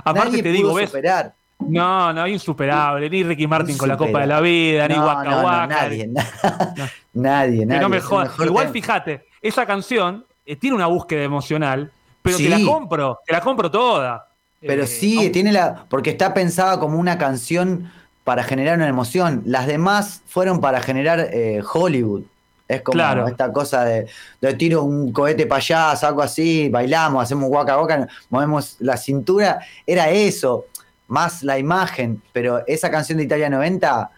Aparte 0.04 0.30
Nadie 0.30 0.42
te 0.42 0.48
digo, 0.50 0.68
pudo 0.70 0.76
¿ves? 0.76 0.90
superar. 0.90 1.34
No, 1.68 2.12
no, 2.12 2.26
insuperable. 2.26 3.08
Ni 3.10 3.22
Ricky 3.22 3.46
Martin 3.46 3.76
con 3.78 3.88
la 3.88 3.96
Copa 3.96 4.20
de 4.20 4.26
la 4.26 4.40
Vida, 4.40 4.88
ni 4.88 4.94
Waka 4.98 5.24
no, 5.24 5.30
no, 5.38 5.42
Waka. 5.46 5.66
nadie, 5.66 6.06
na- 6.08 6.26
nadie, 7.12 7.60
Que 7.60 7.66
nadie. 7.66 7.80
no 7.80 7.88
me 7.88 8.00
jodas. 8.00 8.32
Igual 8.38 8.66
tema. 8.66 8.72
fíjate, 8.72 9.26
esa 9.40 9.66
canción 9.66 10.24
eh, 10.46 10.56
tiene 10.56 10.76
una 10.76 10.86
búsqueda 10.86 11.22
emocional, 11.22 11.90
pero 12.22 12.36
Sí. 12.38 12.44
te 12.44 12.50
la 12.50 12.64
compro, 12.64 13.18
te 13.26 13.32
la 13.32 13.40
compro 13.40 13.70
toda. 13.70 14.28
Pero 14.60 14.84
Eh, 14.84 14.86
sí, 14.86 15.30
tiene 15.30 15.52
la. 15.52 15.84
Porque 15.88 16.10
está 16.10 16.32
pensada 16.34 16.78
como 16.78 16.98
una 16.98 17.18
canción 17.18 17.90
para 18.24 18.44
generar 18.44 18.76
una 18.76 18.86
emoción. 18.88 19.42
Las 19.44 19.66
demás 19.66 20.22
fueron 20.26 20.60
para 20.60 20.80
generar 20.80 21.18
eh, 21.32 21.60
Hollywood. 21.72 22.22
Es 22.68 22.80
como 22.82 22.94
Claro. 22.94 23.26
esta 23.26 23.52
cosa 23.52 23.84
de, 23.84 24.06
de 24.40 24.54
tiro 24.54 24.82
un 24.84 25.12
cohete 25.12 25.46
para 25.46 25.58
allá, 25.58 25.96
saco 25.96 26.22
así, 26.22 26.68
bailamos, 26.70 27.22
hacemos 27.22 27.48
guaca 27.50 27.74
guaca, 27.74 28.06
movemos 28.30 28.76
la 28.78 28.96
cintura. 28.96 29.58
Era 29.86 30.08
eso, 30.10 30.66
más 31.12 31.42
la 31.42 31.58
imagen. 31.58 32.20
Pero 32.32 32.66
esa 32.66 32.90
canción 32.90 33.18
de 33.18 33.24
Italia 33.24 33.48
90 33.50 34.10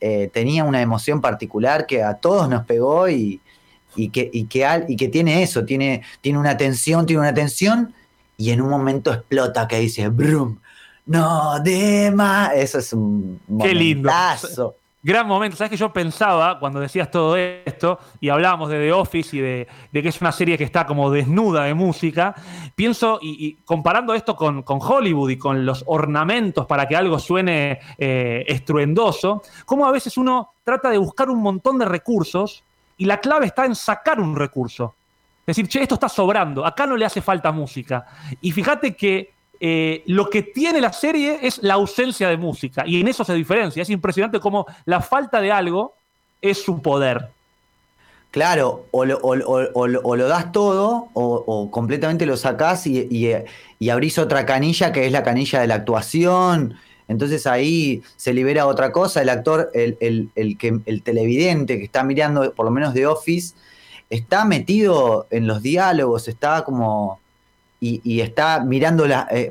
eh, 0.00 0.30
tenía 0.32 0.64
una 0.64 0.80
emoción 0.80 1.20
particular 1.20 1.86
que 1.86 2.02
a 2.02 2.14
todos 2.14 2.48
nos 2.48 2.64
pegó 2.64 3.08
y, 3.08 3.40
y 3.96 4.08
que, 4.08 4.30
y 4.32 4.44
que, 4.46 4.64
al- 4.64 4.86
y 4.88 4.96
que 4.96 5.08
tiene 5.08 5.42
eso, 5.42 5.64
tiene, 5.64 6.02
tiene 6.20 6.38
una 6.38 6.56
tensión, 6.56 7.04
tiene 7.06 7.20
una 7.20 7.34
tensión 7.34 7.92
y 8.36 8.50
en 8.50 8.60
un 8.60 8.70
momento 8.70 9.12
explota 9.12 9.68
que 9.68 9.78
dice 9.78 10.08
Brum, 10.08 10.58
no 11.06 11.60
de 11.60 12.10
más. 12.14 12.52
Eso 12.54 12.78
es 12.78 12.92
un 12.92 13.40
Qué 13.62 13.74
lindo. 13.74 14.08
Gran 15.04 15.26
momento. 15.26 15.56
Sabes 15.56 15.72
que 15.72 15.76
yo 15.76 15.92
pensaba 15.92 16.60
cuando 16.60 16.78
decías 16.78 17.10
todo 17.10 17.36
esto 17.36 17.98
y 18.20 18.28
hablábamos 18.28 18.70
de 18.70 18.78
The 18.78 18.92
Office 18.92 19.36
y 19.36 19.40
de, 19.40 19.66
que 19.92 20.08
es 20.08 20.20
una 20.20 20.30
serie 20.30 20.56
que 20.56 20.62
está 20.62 20.86
como 20.86 21.10
desnuda 21.10 21.64
de 21.64 21.74
música. 21.74 22.36
Pienso, 22.76 23.18
y, 23.20 23.54
comparando 23.64 24.14
esto 24.14 24.36
con, 24.36 24.62
con 24.62 24.78
Hollywood 24.80 25.30
y 25.30 25.38
con 25.38 25.66
los 25.66 25.82
ornamentos 25.88 26.66
para 26.66 26.86
que 26.86 26.94
algo 26.94 27.18
suene 27.18 27.80
eh, 27.98 28.44
estruendoso, 28.46 29.42
cómo 29.66 29.86
a 29.86 29.90
veces 29.90 30.16
uno 30.16 30.52
trata 30.62 30.88
de 30.88 30.98
buscar 30.98 31.30
un 31.30 31.42
montón 31.42 31.80
de 31.80 31.84
recursos 31.84 32.62
y 32.96 33.04
la 33.04 33.18
clave 33.18 33.46
está 33.46 33.64
en 33.64 33.74
sacar 33.74 34.20
un 34.20 34.36
recurso. 34.36 34.94
Es 35.40 35.56
decir, 35.56 35.66
che, 35.66 35.82
esto 35.82 35.94
está 35.96 36.08
sobrando, 36.08 36.64
acá 36.64 36.86
no 36.86 36.96
le 36.96 37.04
hace 37.04 37.20
falta 37.20 37.50
música. 37.50 38.06
Y 38.40 38.52
fíjate 38.52 38.94
que 38.94 39.32
eh, 39.64 40.02
lo 40.06 40.28
que 40.28 40.42
tiene 40.42 40.80
la 40.80 40.92
serie 40.92 41.38
es 41.40 41.62
la 41.62 41.74
ausencia 41.74 42.28
de 42.28 42.36
música, 42.36 42.82
y 42.84 43.00
en 43.00 43.06
eso 43.06 43.22
se 43.24 43.32
diferencia. 43.32 43.80
Es 43.80 43.90
impresionante 43.90 44.40
cómo 44.40 44.66
la 44.86 45.00
falta 45.00 45.40
de 45.40 45.52
algo 45.52 45.94
es 46.40 46.60
su 46.60 46.82
poder. 46.82 47.28
Claro, 48.32 48.86
o 48.90 49.04
lo, 49.04 50.26
das 50.26 50.50
todo 50.52 51.10
o, 51.12 51.70
completamente 51.70 52.26
lo 52.26 52.36
sacás 52.36 52.88
y, 52.88 53.06
y- 53.78 53.90
abrís 53.90 54.18
otra 54.18 54.46
canilla 54.46 54.90
que 54.90 55.06
es 55.06 55.12
la 55.12 55.22
canilla 55.22 55.60
de 55.60 55.66
la 55.68 55.76
actuación. 55.76 56.74
Entonces 57.06 57.46
ahí 57.46 58.02
se 58.16 58.32
libera 58.32 58.66
otra 58.66 58.90
cosa. 58.90 59.22
El 59.22 59.28
actor, 59.28 59.70
el- 59.74 59.96
el 60.34 60.58
que, 60.58 60.80
el 60.86 61.02
televidente 61.02 61.78
que 61.78 61.84
está 61.84 62.02
mirando, 62.02 62.52
por 62.54 62.64
lo 62.64 62.72
menos 62.72 62.94
de 62.94 63.06
Office, 63.06 63.54
está 64.10 64.44
metido 64.44 65.26
en 65.30 65.46
los 65.46 65.62
diálogos, 65.62 66.26
está 66.26 66.64
como. 66.64 67.20
Y, 67.82 68.00
y 68.04 68.20
está 68.20 68.60
mirando 68.64 69.06
la. 69.08 69.26
eh, 69.32 69.50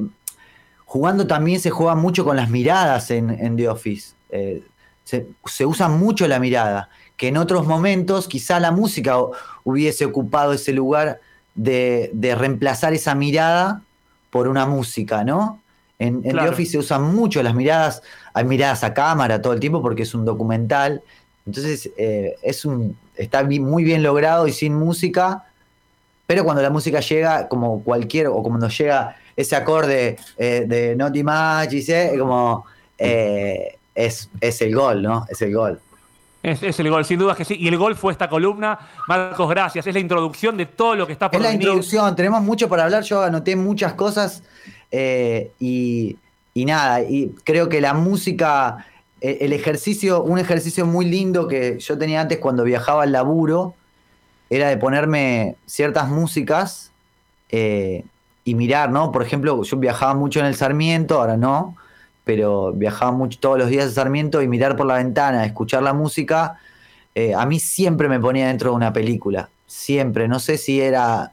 jugando 0.86 1.28
también 1.28 1.60
se 1.60 1.70
juega 1.70 1.96
mucho 1.96 2.24
con 2.24 2.36
las 2.38 2.50
miradas 2.50 3.12
en, 3.12 3.30
en 3.30 3.58
The 3.58 3.68
Office. 3.68 4.14
Eh, 4.30 4.64
se, 5.04 5.28
se 5.46 5.66
usa 5.66 5.90
mucho 5.90 6.28
la 6.28 6.40
mirada 6.40 6.88
que 7.18 7.28
en 7.28 7.38
otros 7.38 7.68
momentos 7.68 8.28
quizá 8.28 8.60
la 8.60 8.72
música 8.72 9.18
hu- 9.20 9.32
hubiese 9.64 10.06
ocupado 10.06 10.54
ese 10.54 10.72
lugar 10.72 11.20
de, 11.56 12.10
de 12.14 12.34
reemplazar 12.36 12.94
esa 12.94 13.14
mirada 13.16 13.82
por 14.30 14.48
una 14.48 14.66
música, 14.66 15.24
¿no? 15.24 15.60
En, 16.00 16.16
en 16.24 16.32
Claro. 16.32 16.48
The 16.48 16.54
Office 16.54 16.72
se 16.72 16.78
usan 16.80 17.14
mucho 17.14 17.44
las 17.44 17.54
miradas, 17.54 18.02
hay 18.34 18.46
miradas 18.46 18.84
a 18.84 18.94
cámara 18.94 19.42
todo 19.42 19.54
el 19.54 19.60
tiempo 19.60 19.82
porque 19.82 20.04
es 20.04 20.16
un 20.16 20.26
documental, 20.26 21.04
entonces 21.46 21.92
eh, 21.98 22.38
es 22.42 22.66
un, 22.66 22.98
está 23.16 23.44
muy 23.44 23.84
bien 23.84 24.02
logrado 24.02 24.48
y 24.48 24.52
sin 24.54 24.74
música, 24.74 25.46
pero 26.32 26.46
cuando 26.46 26.62
la 26.62 26.70
música 26.70 27.02
llega, 27.02 27.50
como 27.50 27.84
cualquier, 27.84 28.28
o 28.28 28.42
cuando 28.42 28.70
llega 28.70 29.18
ese 29.36 29.54
acorde 29.54 30.18
eh, 30.38 30.64
de 30.66 30.96
Naughty 30.96 31.24
Magic, 31.26 31.90
¿eh? 31.90 32.16
como 32.18 32.64
eh, 32.98 33.78
es, 33.94 34.30
es 34.40 34.62
el 34.62 34.74
gol, 34.74 35.02
¿no? 35.02 35.26
Es 35.28 35.42
el 35.42 35.54
gol. 35.54 35.82
Es, 36.42 36.64
es, 36.64 36.80
el 36.80 36.90
gol, 36.90 37.04
sin 37.04 37.20
duda 37.20 37.36
que 37.36 37.44
sí. 37.44 37.58
Y 37.60 37.68
el 37.68 37.78
gol 37.78 37.98
fue 37.98 38.14
esta 38.14 38.30
columna. 38.30 38.80
Marcos, 39.10 39.50
gracias. 39.50 39.86
Es 39.86 39.94
la 39.94 40.00
introducción 40.00 40.56
de 40.56 40.68
todo 40.68 40.96
lo 40.96 41.06
que 41.06 41.12
está 41.12 41.30
por 41.30 41.36
Es 41.36 41.44
la 41.44 41.50
venir. 41.50 41.64
introducción, 41.64 42.16
tenemos 42.16 42.42
mucho 42.42 42.70
para 42.70 42.86
hablar. 42.86 43.04
Yo 43.04 43.22
anoté 43.24 43.58
muchas 43.58 43.92
cosas 43.96 44.42
eh, 44.90 45.52
y, 45.60 46.16
y 46.54 46.64
nada, 46.64 47.02
y 47.02 47.36
creo 47.44 47.68
que 47.68 47.82
la 47.82 47.94
música, 47.94 48.86
el 49.20 49.52
ejercicio, 49.52 50.24
un 50.24 50.40
ejercicio 50.40 50.86
muy 50.86 51.04
lindo 51.08 51.50
que 51.50 51.78
yo 51.80 51.98
tenía 51.98 52.22
antes 52.22 52.38
cuando 52.38 52.64
viajaba 52.64 53.04
al 53.04 53.12
laburo, 53.12 53.76
era 54.52 54.68
de 54.68 54.78
ponerme 54.78 55.56
ciertas 55.66 56.10
músicas 56.10 56.92
eh, 57.50 58.04
y 58.44 58.54
mirar, 58.54 58.92
¿no? 58.92 59.14
Por 59.14 59.24
ejemplo, 59.24 59.64
yo 59.64 59.78
viajaba 59.78 60.14
mucho 60.14 60.42
en 60.42 60.46
el 60.46 60.56
Sarmiento, 60.56 61.22
ahora 61.22 61.38
no, 61.38 61.78
pero 62.26 62.74
viajaba 62.74 63.14
mucho 63.14 63.40
todos 63.40 63.58
los 63.58 63.70
días 63.70 63.88
a 63.88 63.92
Sarmiento 63.92 64.42
y 64.42 64.50
mirar 64.50 64.76
por 64.76 64.86
la 64.86 64.96
ventana, 64.96 65.46
escuchar 65.46 65.84
la 65.84 65.94
música, 65.94 66.60
eh, 67.16 67.34
a 67.34 67.46
mí 67.46 67.62
siempre 67.62 68.10
me 68.10 68.20
ponía 68.20 68.48
dentro 68.48 68.72
de 68.72 68.76
una 68.76 68.92
película, 68.92 69.50
siempre. 69.68 70.28
No 70.28 70.40
sé 70.40 70.58
si 70.58 70.82
era 70.82 71.32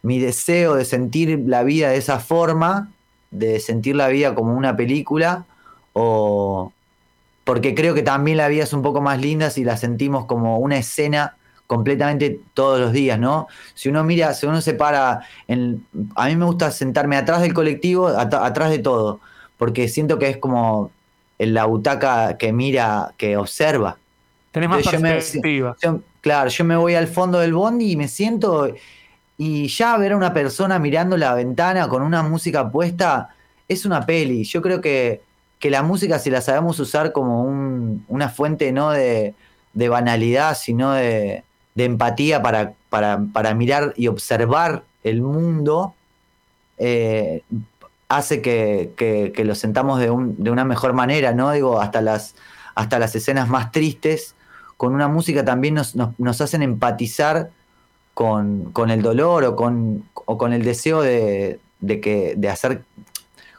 mi 0.00 0.18
deseo 0.18 0.74
de 0.74 0.86
sentir 0.86 1.38
la 1.46 1.64
vida 1.64 1.90
de 1.90 1.98
esa 1.98 2.18
forma, 2.18 2.90
de 3.30 3.60
sentir 3.60 3.94
la 3.94 4.08
vida 4.08 4.34
como 4.34 4.54
una 4.54 4.74
película, 4.74 5.44
o 5.92 6.72
porque 7.44 7.74
creo 7.74 7.92
que 7.92 8.02
también 8.02 8.38
la 8.38 8.48
vida 8.48 8.64
es 8.64 8.72
un 8.72 8.80
poco 8.80 9.02
más 9.02 9.20
linda 9.20 9.50
si 9.50 9.64
la 9.64 9.76
sentimos 9.76 10.24
como 10.24 10.58
una 10.58 10.78
escena 10.78 11.36
completamente 11.66 12.40
todos 12.52 12.80
los 12.80 12.92
días, 12.92 13.18
¿no? 13.18 13.48
Si 13.74 13.88
uno 13.88 14.04
mira, 14.04 14.34
si 14.34 14.46
uno 14.46 14.60
se 14.60 14.74
para, 14.74 15.26
en, 15.48 15.86
a 16.14 16.26
mí 16.26 16.36
me 16.36 16.44
gusta 16.44 16.70
sentarme 16.70 17.16
atrás 17.16 17.42
del 17.42 17.54
colectivo, 17.54 18.08
at 18.08 18.34
atrás 18.34 18.70
de 18.70 18.78
todo, 18.78 19.20
porque 19.56 19.88
siento 19.88 20.18
que 20.18 20.28
es 20.28 20.36
como 20.36 20.90
en 21.38 21.54
la 21.54 21.64
butaca 21.64 22.36
que 22.36 22.52
mira, 22.52 23.12
que 23.16 23.36
observa. 23.36 23.96
Tenés 24.52 24.68
más 24.68 24.86
perspectiva. 24.86 25.76
Yo 25.80 25.92
me, 25.92 25.98
yo, 25.98 26.04
claro, 26.20 26.48
yo 26.50 26.64
me 26.64 26.76
voy 26.76 26.94
al 26.94 27.08
fondo 27.08 27.40
del 27.40 27.54
bondi 27.54 27.92
y 27.92 27.96
me 27.96 28.08
siento 28.08 28.72
y 29.36 29.66
ya 29.66 29.96
ver 29.96 30.12
a 30.12 30.16
una 30.16 30.32
persona 30.32 30.78
mirando 30.78 31.16
la 31.16 31.34
ventana 31.34 31.88
con 31.88 32.02
una 32.02 32.22
música 32.22 32.70
puesta 32.70 33.30
es 33.66 33.84
una 33.84 34.06
peli. 34.06 34.44
Yo 34.44 34.62
creo 34.62 34.80
que, 34.80 35.22
que 35.58 35.70
la 35.70 35.82
música, 35.82 36.18
si 36.18 36.30
la 36.30 36.40
sabemos 36.40 36.78
usar 36.78 37.10
como 37.10 37.42
un, 37.42 38.04
una 38.08 38.28
fuente 38.28 38.70
no 38.70 38.90
de, 38.90 39.34
de 39.72 39.88
banalidad, 39.88 40.56
sino 40.56 40.92
de, 40.92 41.42
de 41.74 41.84
empatía 41.84 42.42
para, 42.42 42.74
para, 42.88 43.20
para, 43.32 43.54
mirar 43.54 43.92
y 43.96 44.06
observar 44.06 44.84
el 45.02 45.22
mundo, 45.22 45.94
eh, 46.78 47.42
hace 48.08 48.40
que, 48.42 48.92
que, 48.96 49.32
que, 49.34 49.44
lo 49.44 49.54
sentamos 49.54 49.98
de, 49.98 50.10
un, 50.10 50.42
de, 50.42 50.50
una 50.50 50.64
mejor 50.64 50.92
manera, 50.92 51.32
¿no? 51.32 51.50
Digo, 51.50 51.80
hasta 51.80 52.00
las, 52.00 52.36
hasta 52.74 52.98
las 52.98 53.14
escenas 53.16 53.48
más 53.48 53.72
tristes, 53.72 54.34
con 54.76 54.94
una 54.94 55.08
música 55.08 55.44
también 55.44 55.74
nos, 55.74 55.96
nos, 55.96 56.18
nos 56.18 56.40
hacen 56.40 56.62
empatizar 56.62 57.50
con, 58.14 58.70
con, 58.72 58.90
el 58.90 59.02
dolor 59.02 59.44
o 59.44 59.56
con, 59.56 60.04
o 60.14 60.38
con 60.38 60.52
el 60.52 60.62
deseo 60.64 61.02
de, 61.02 61.58
de, 61.80 62.00
que, 62.00 62.34
de 62.36 62.48
hacer, 62.48 62.84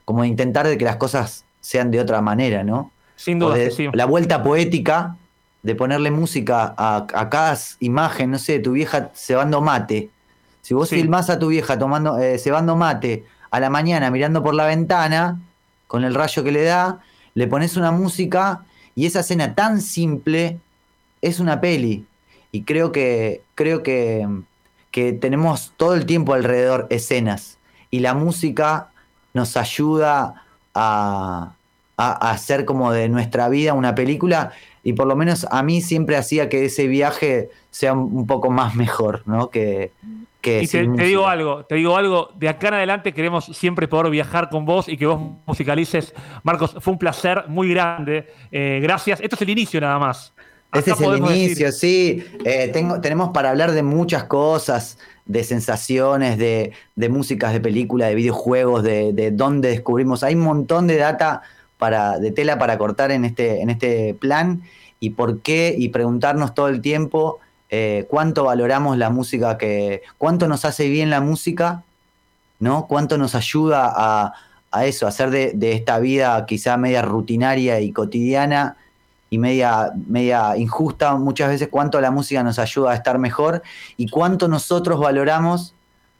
como 0.05 0.21
de 0.21 0.29
intentar 0.29 0.67
de 0.67 0.77
que 0.77 0.85
las 0.85 0.95
cosas 0.95 1.43
sean 1.59 1.91
de 1.91 1.99
otra 1.99 2.21
manera, 2.21 2.63
¿no? 2.63 2.91
Sin 3.17 3.39
duda. 3.39 3.55
De, 3.55 3.71
sí. 3.71 3.89
La 3.93 4.05
vuelta 4.05 4.43
poética 4.43 5.17
de 5.65 5.73
ponerle 5.73 6.11
música 6.11 6.75
a, 6.77 7.07
a, 7.11 7.29
cada 7.31 7.57
imagen, 7.79 8.29
no 8.29 8.37
sé, 8.37 8.59
tu 8.59 8.73
vieja 8.73 9.09
cebando 9.15 9.61
mate. 9.61 10.11
Si 10.61 10.75
vos 10.75 10.89
sí. 10.89 10.95
filmás 10.97 11.31
a 11.31 11.39
tu 11.39 11.47
vieja 11.47 11.79
tomando, 11.79 12.19
eh, 12.19 12.37
cebando 12.37 12.75
mate 12.75 13.25
a 13.49 13.59
la 13.59 13.71
mañana 13.71 14.11
mirando 14.11 14.43
por 14.43 14.53
la 14.53 14.67
ventana, 14.67 15.39
con 15.87 16.03
el 16.03 16.13
rayo 16.13 16.43
que 16.43 16.51
le 16.51 16.61
da, 16.61 16.99
le 17.33 17.47
pones 17.47 17.77
una 17.77 17.91
música 17.91 18.63
y 18.93 19.07
esa 19.07 19.21
escena 19.21 19.55
tan 19.55 19.81
simple 19.81 20.59
es 21.23 21.39
una 21.39 21.59
peli. 21.59 22.05
Y 22.51 22.61
creo 22.61 22.91
que, 22.91 23.41
creo 23.55 23.81
que, 23.81 24.27
que 24.91 25.13
tenemos 25.13 25.73
todo 25.77 25.95
el 25.95 26.05
tiempo 26.05 26.35
alrededor 26.35 26.85
escenas. 26.91 27.57
Y 27.89 28.01
la 28.01 28.13
música 28.13 28.89
nos 29.33 29.57
ayuda 29.57 30.43
a, 30.75 31.53
a, 31.97 32.27
a 32.27 32.31
hacer 32.31 32.65
como 32.65 32.91
de 32.91 33.09
nuestra 33.09 33.49
vida 33.49 33.73
una 33.73 33.95
película 33.95 34.51
y 34.85 34.93
por 34.93 35.07
lo 35.07 35.15
menos 35.15 35.47
a 35.49 35.63
mí 35.63 35.81
siempre 35.81 36.15
hacía 36.15 36.47
que 36.47 36.65
ese 36.65 36.85
viaje 36.87 37.49
sea 37.71 37.93
un 37.93 38.27
poco 38.27 38.51
más 38.51 38.75
mejor, 38.75 39.23
¿no? 39.25 39.49
Que, 39.49 39.91
que 40.41 40.61
y 40.61 40.67
te, 40.67 40.87
te, 40.87 41.03
digo 41.05 41.27
algo, 41.27 41.65
te 41.65 41.73
digo 41.73 41.97
algo, 41.97 42.29
de 42.35 42.47
acá 42.47 42.67
en 42.67 42.75
adelante 42.75 43.11
queremos 43.11 43.45
siempre 43.45 43.87
poder 43.87 44.11
viajar 44.11 44.47
con 44.47 44.63
vos 44.63 44.87
y 44.87 44.95
que 44.95 45.07
vos 45.07 45.19
musicalices. 45.47 46.13
Marcos, 46.43 46.75
fue 46.79 46.93
un 46.93 46.99
placer 46.99 47.45
muy 47.47 47.71
grande. 47.71 48.27
Eh, 48.51 48.79
gracias. 48.79 49.19
Esto 49.21 49.35
es 49.35 49.41
el 49.41 49.49
inicio 49.49 49.81
nada 49.81 49.97
más. 49.97 50.33
Este 50.71 50.91
es 50.91 51.01
el 51.01 51.17
inicio, 51.17 51.65
decir... 51.65 52.23
sí. 52.29 52.39
Eh, 52.45 52.69
tengo, 52.71 53.01
tenemos 53.01 53.29
para 53.29 53.49
hablar 53.49 53.71
de 53.71 53.81
muchas 53.81 54.25
cosas, 54.25 54.99
de 55.25 55.43
sensaciones, 55.43 56.37
de, 56.37 56.73
de 56.95 57.09
músicas, 57.09 57.53
de 57.53 57.59
películas, 57.59 58.09
de 58.09 58.15
videojuegos, 58.15 58.83
de, 58.83 59.13
de 59.13 59.31
dónde 59.31 59.69
descubrimos. 59.69 60.21
Hay 60.21 60.35
un 60.35 60.41
montón 60.41 60.85
de 60.85 60.97
data 60.97 61.41
para, 61.77 62.19
de 62.19 62.31
tela 62.31 62.57
para 62.57 62.77
cortar 62.77 63.11
en 63.11 63.25
este, 63.25 63.61
en 63.61 63.69
este 63.69 64.13
plan 64.13 64.61
y 64.99 65.11
por 65.11 65.41
qué 65.41 65.75
y 65.77 65.89
preguntarnos 65.89 66.53
todo 66.53 66.67
el 66.67 66.81
tiempo 66.81 67.39
eh, 67.69 68.05
cuánto 68.09 68.45
valoramos 68.45 68.97
la 68.97 69.09
música 69.09 69.57
que, 69.57 70.03
cuánto 70.17 70.47
nos 70.47 70.65
hace 70.65 70.87
bien 70.87 71.09
la 71.09 71.19
música, 71.19 71.83
¿no? 72.59 72.87
Cuánto 72.87 73.17
nos 73.17 73.35
ayuda 73.35 73.91
a, 73.93 74.33
a 74.71 74.85
eso, 74.85 75.05
a 75.05 75.09
hacer 75.09 75.29
de, 75.31 75.51
de, 75.53 75.73
esta 75.73 75.99
vida 75.99 76.45
quizá 76.45 76.77
media 76.77 77.01
rutinaria 77.01 77.79
y 77.81 77.91
cotidiana 77.91 78.77
y 79.29 79.37
media, 79.39 79.91
media 80.07 80.55
injusta 80.57 81.15
muchas 81.15 81.49
veces, 81.49 81.67
cuánto 81.69 81.99
la 81.99 82.11
música 82.11 82.43
nos 82.43 82.59
ayuda 82.59 82.91
a 82.91 82.95
estar 82.95 83.17
mejor 83.17 83.63
y 83.97 84.09
cuánto 84.09 84.47
nosotros 84.47 84.99
valoramos 84.99 85.73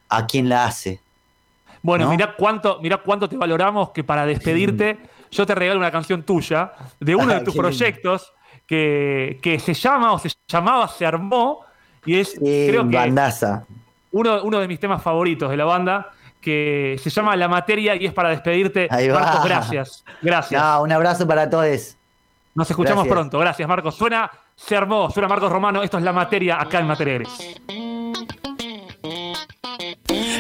a 0.10 0.26
quien 0.28 0.50
la 0.50 0.66
hace. 0.66 1.00
Bueno, 1.82 2.06
¿no? 2.06 2.12
mira 2.12 2.36
cuánto, 2.36 2.80
mira 2.82 2.98
cuánto 2.98 3.30
te 3.30 3.38
valoramos 3.38 3.92
que 3.92 4.04
para 4.04 4.26
despedirte 4.26 4.98
yo 5.36 5.46
te 5.46 5.54
regalo 5.56 5.80
una 5.80 5.92
canción 5.92 6.24
tuya 6.24 6.72
de 7.00 7.16
uno 7.16 7.34
de 7.34 7.42
tus 7.42 7.56
proyectos 7.56 8.34
que, 8.66 9.38
que, 9.42 9.60
se 9.60 9.74
llama 9.74 10.14
o 10.14 10.20
se 10.20 10.32
llamaba 10.48 10.88
Se 10.88 11.06
Armó 11.06 11.66
y 12.06 12.20
es 12.20 12.32
sí, 12.32 12.68
creo 12.70 12.88
que 12.90 12.96
bandaza. 12.96 13.66
Uno, 14.12 14.44
uno 14.44 14.60
de 14.60 14.68
mis 14.68 14.80
temas 14.80 15.02
favoritos 15.02 15.50
de 15.50 15.58
la 15.58 15.66
banda 15.66 16.12
que 16.40 17.00
se 17.02 17.10
llama 17.10 17.36
La 17.36 17.48
Materia 17.48 17.96
y 17.96 18.06
es 18.06 18.14
para 18.14 18.30
despedirte. 18.30 18.88
Ahí 18.90 19.10
Marcos, 19.10 19.44
gracias. 19.44 20.06
Gracias. 20.22 20.62
No, 20.62 20.84
un 20.84 20.92
abrazo 20.92 21.28
para 21.28 21.50
todos. 21.50 21.98
Nos 22.54 22.70
escuchamos 22.70 23.04
gracias. 23.04 23.14
pronto. 23.14 23.40
Gracias, 23.40 23.68
Marcos. 23.68 23.96
Suena 23.96 24.32
Se 24.56 24.78
Armó, 24.78 25.10
suena 25.10 25.28
Marcos 25.28 25.52
Romano. 25.52 25.84
Esto 25.84 25.98
es 25.98 26.04
La 26.04 26.14
Materia 26.14 26.62
acá 26.62 26.80
en 26.80 26.88
Materia 26.88 27.16
Gris. 27.16 27.62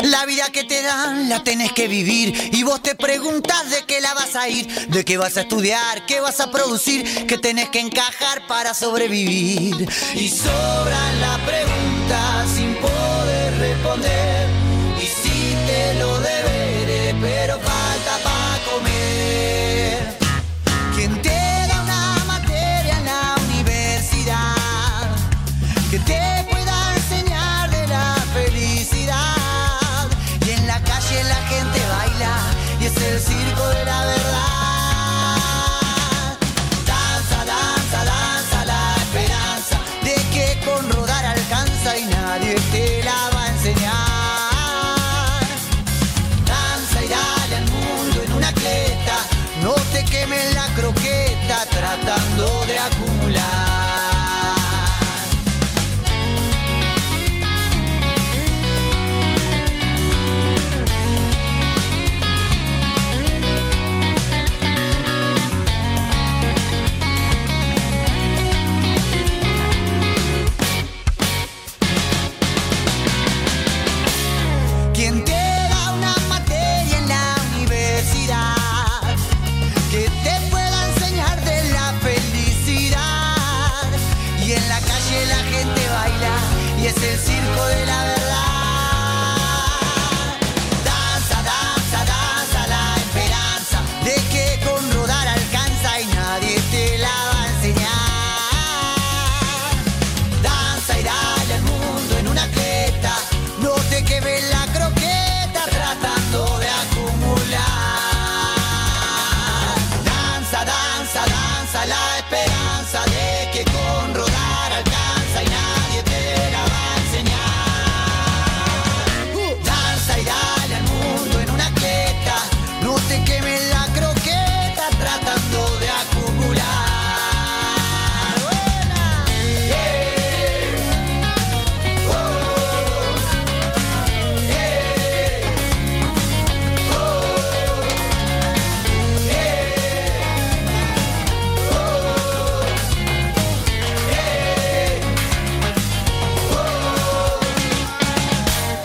La 0.05 0.27
vida 0.27 0.51
que 0.51 0.63
te 0.63 0.83
dan 0.83 1.29
la 1.29 1.43
tenés 1.43 1.71
que 1.71 1.87
vivir 1.87 2.51
y 2.53 2.61
vos 2.61 2.79
te 2.83 2.93
preguntas 2.93 3.71
de 3.71 3.83
qué 3.87 4.01
la 4.01 4.13
vas 4.13 4.35
a 4.35 4.47
ir, 4.47 4.67
de 4.89 5.03
qué 5.03 5.17
vas 5.17 5.35
a 5.37 5.41
estudiar, 5.41 6.05
qué 6.05 6.19
vas 6.19 6.39
a 6.41 6.51
producir, 6.51 7.25
qué 7.25 7.39
tenés 7.39 7.69
que 7.69 7.79
encajar 7.79 8.45
para 8.45 8.75
sobrevivir. 8.75 9.89
Y 10.13 10.29
sobran 10.29 11.21
las 11.21 11.39
preguntas 11.39 12.51
sin 12.55 12.75
poder 12.75 13.57
responder. 13.57 14.54